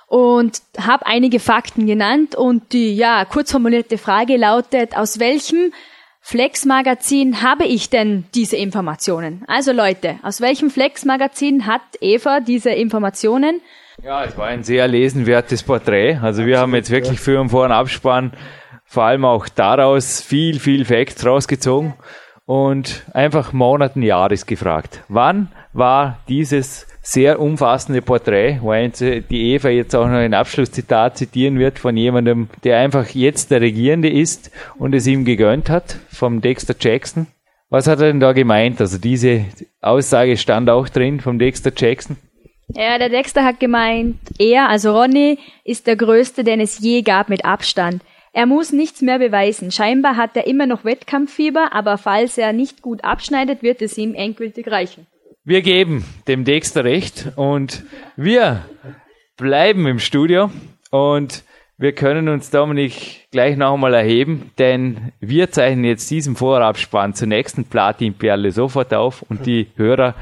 [0.06, 5.72] und habe einige Fakten genannt und die ja kurz formulierte Frage lautet: Aus welchem
[6.20, 9.44] Flex-Magazin habe ich denn diese Informationen?
[9.46, 13.62] Also Leute, aus welchem Flex-Magazin hat Eva diese Informationen?
[14.02, 16.18] Ja, es war ein sehr lesenwertes Porträt.
[16.22, 18.32] Also wir haben jetzt wirklich für und vor und Abspann
[18.84, 21.94] vor allem auch daraus viel, viel Facts rausgezogen
[22.46, 25.02] und einfach Monaten, Jahres gefragt.
[25.08, 31.58] Wann war dieses sehr umfassende Porträt, wo die Eva jetzt auch noch ein Abschlusszitat zitieren
[31.58, 36.40] wird von jemandem, der einfach jetzt der Regierende ist und es ihm gegönnt hat, vom
[36.40, 37.26] Dexter Jackson.
[37.68, 38.80] Was hat er denn da gemeint?
[38.80, 39.44] Also diese
[39.82, 42.16] Aussage stand auch drin vom Dexter Jackson.
[42.74, 47.28] Ja, der Dexter hat gemeint, er, also Ronny, ist der Größte, den es je gab
[47.28, 48.02] mit Abstand.
[48.32, 49.70] Er muss nichts mehr beweisen.
[49.70, 54.14] Scheinbar hat er immer noch Wettkampffieber, aber falls er nicht gut abschneidet, wird es ihm
[54.14, 55.06] endgültig reichen.
[55.44, 57.84] Wir geben dem Dexter recht und
[58.16, 58.64] wir
[59.38, 60.50] bleiben im Studio
[60.90, 61.42] und
[61.78, 67.28] wir können uns Dominik gleich noch einmal erheben, denn wir zeichnen jetzt diesen Vorabspann zur
[67.28, 70.14] nächsten Platinperle sofort auf und die Hörer,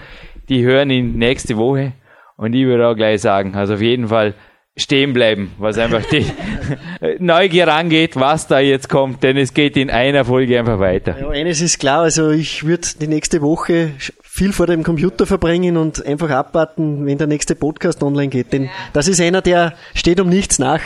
[0.48, 1.92] die hören ihn nächste Woche
[2.36, 4.34] und ich würde auch gleich sagen, also auf jeden Fall
[4.76, 6.26] stehen bleiben, was einfach die
[7.18, 11.18] Neugier angeht, was da jetzt kommt, denn es geht in einer Folge einfach weiter.
[11.18, 15.78] Ja, eines ist klar, also ich würde die nächste Woche viel vor dem Computer verbringen
[15.78, 18.52] und einfach abwarten, wenn der nächste Podcast online geht.
[18.52, 20.80] Denn das ist einer, der steht um nichts nach.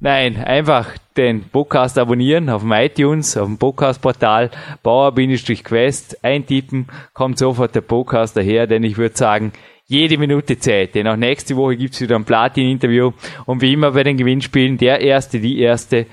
[0.00, 4.50] Nein, einfach den Podcast abonnieren auf dem iTunes, auf dem Podcast-Portal
[4.82, 9.52] Bauer-Quest eintippen, kommt sofort der Podcast daher, denn ich würde sagen,
[9.88, 13.12] jede Minute Zeit, denn auch nächste Woche gibt's wieder ein Platin-Interview.
[13.46, 16.06] Und wie immer bei den Gewinnspielen, der Erste, die Erste,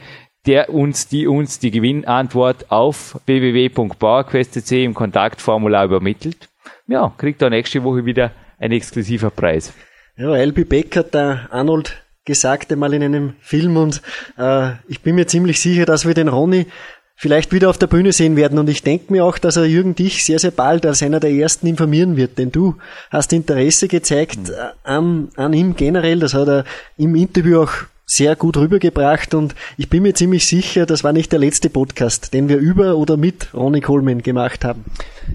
[0.46, 6.50] der uns, die uns die Gewinnantwort auf www.bauerquest.cc im Kontaktformular übermittelt.
[6.88, 9.74] Ja, kriegt er nächste Woche wieder ein exklusiver Preis.
[10.16, 14.02] Ja, LB Beck hat der Arnold gesagt einmal in einem Film und
[14.38, 16.68] äh, ich bin mir ziemlich sicher, dass wir den Ronny
[17.16, 19.96] vielleicht wieder auf der Bühne sehen werden und ich denke mir auch, dass er Jürgen
[19.96, 22.76] dich sehr, sehr bald als einer der ersten informieren wird, denn du
[23.10, 24.54] hast Interesse gezeigt mhm.
[24.84, 26.66] an, an ihm generell, das hat er
[26.98, 27.72] im Interview auch
[28.06, 32.34] sehr gut rübergebracht und ich bin mir ziemlich sicher, das war nicht der letzte Podcast,
[32.34, 34.86] den wir über oder mit Ronny Coleman gemacht haben.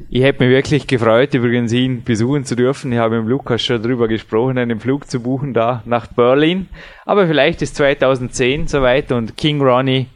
[0.08, 2.92] Ich hätte mich wirklich gefreut, übrigens ihn besuchen zu dürfen.
[2.92, 6.68] Ich habe mit Lukas schon darüber gesprochen, einen Flug zu buchen da nach Berlin.
[7.04, 10.06] Aber vielleicht ist 2010 soweit und King Ronnie,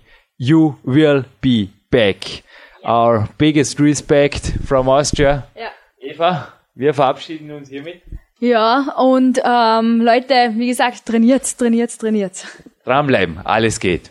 [0.45, 2.43] you will be back.
[2.85, 5.47] Our biggest respect from Austria.
[5.57, 5.71] Ja.
[5.99, 8.03] Eva, wir verabschieden uns hiermit.
[8.41, 12.47] Ja, und ähm, Leute, wie gesagt, trainiert, trainiert, trainiert.
[12.85, 14.11] Dranbleiben, alles geht.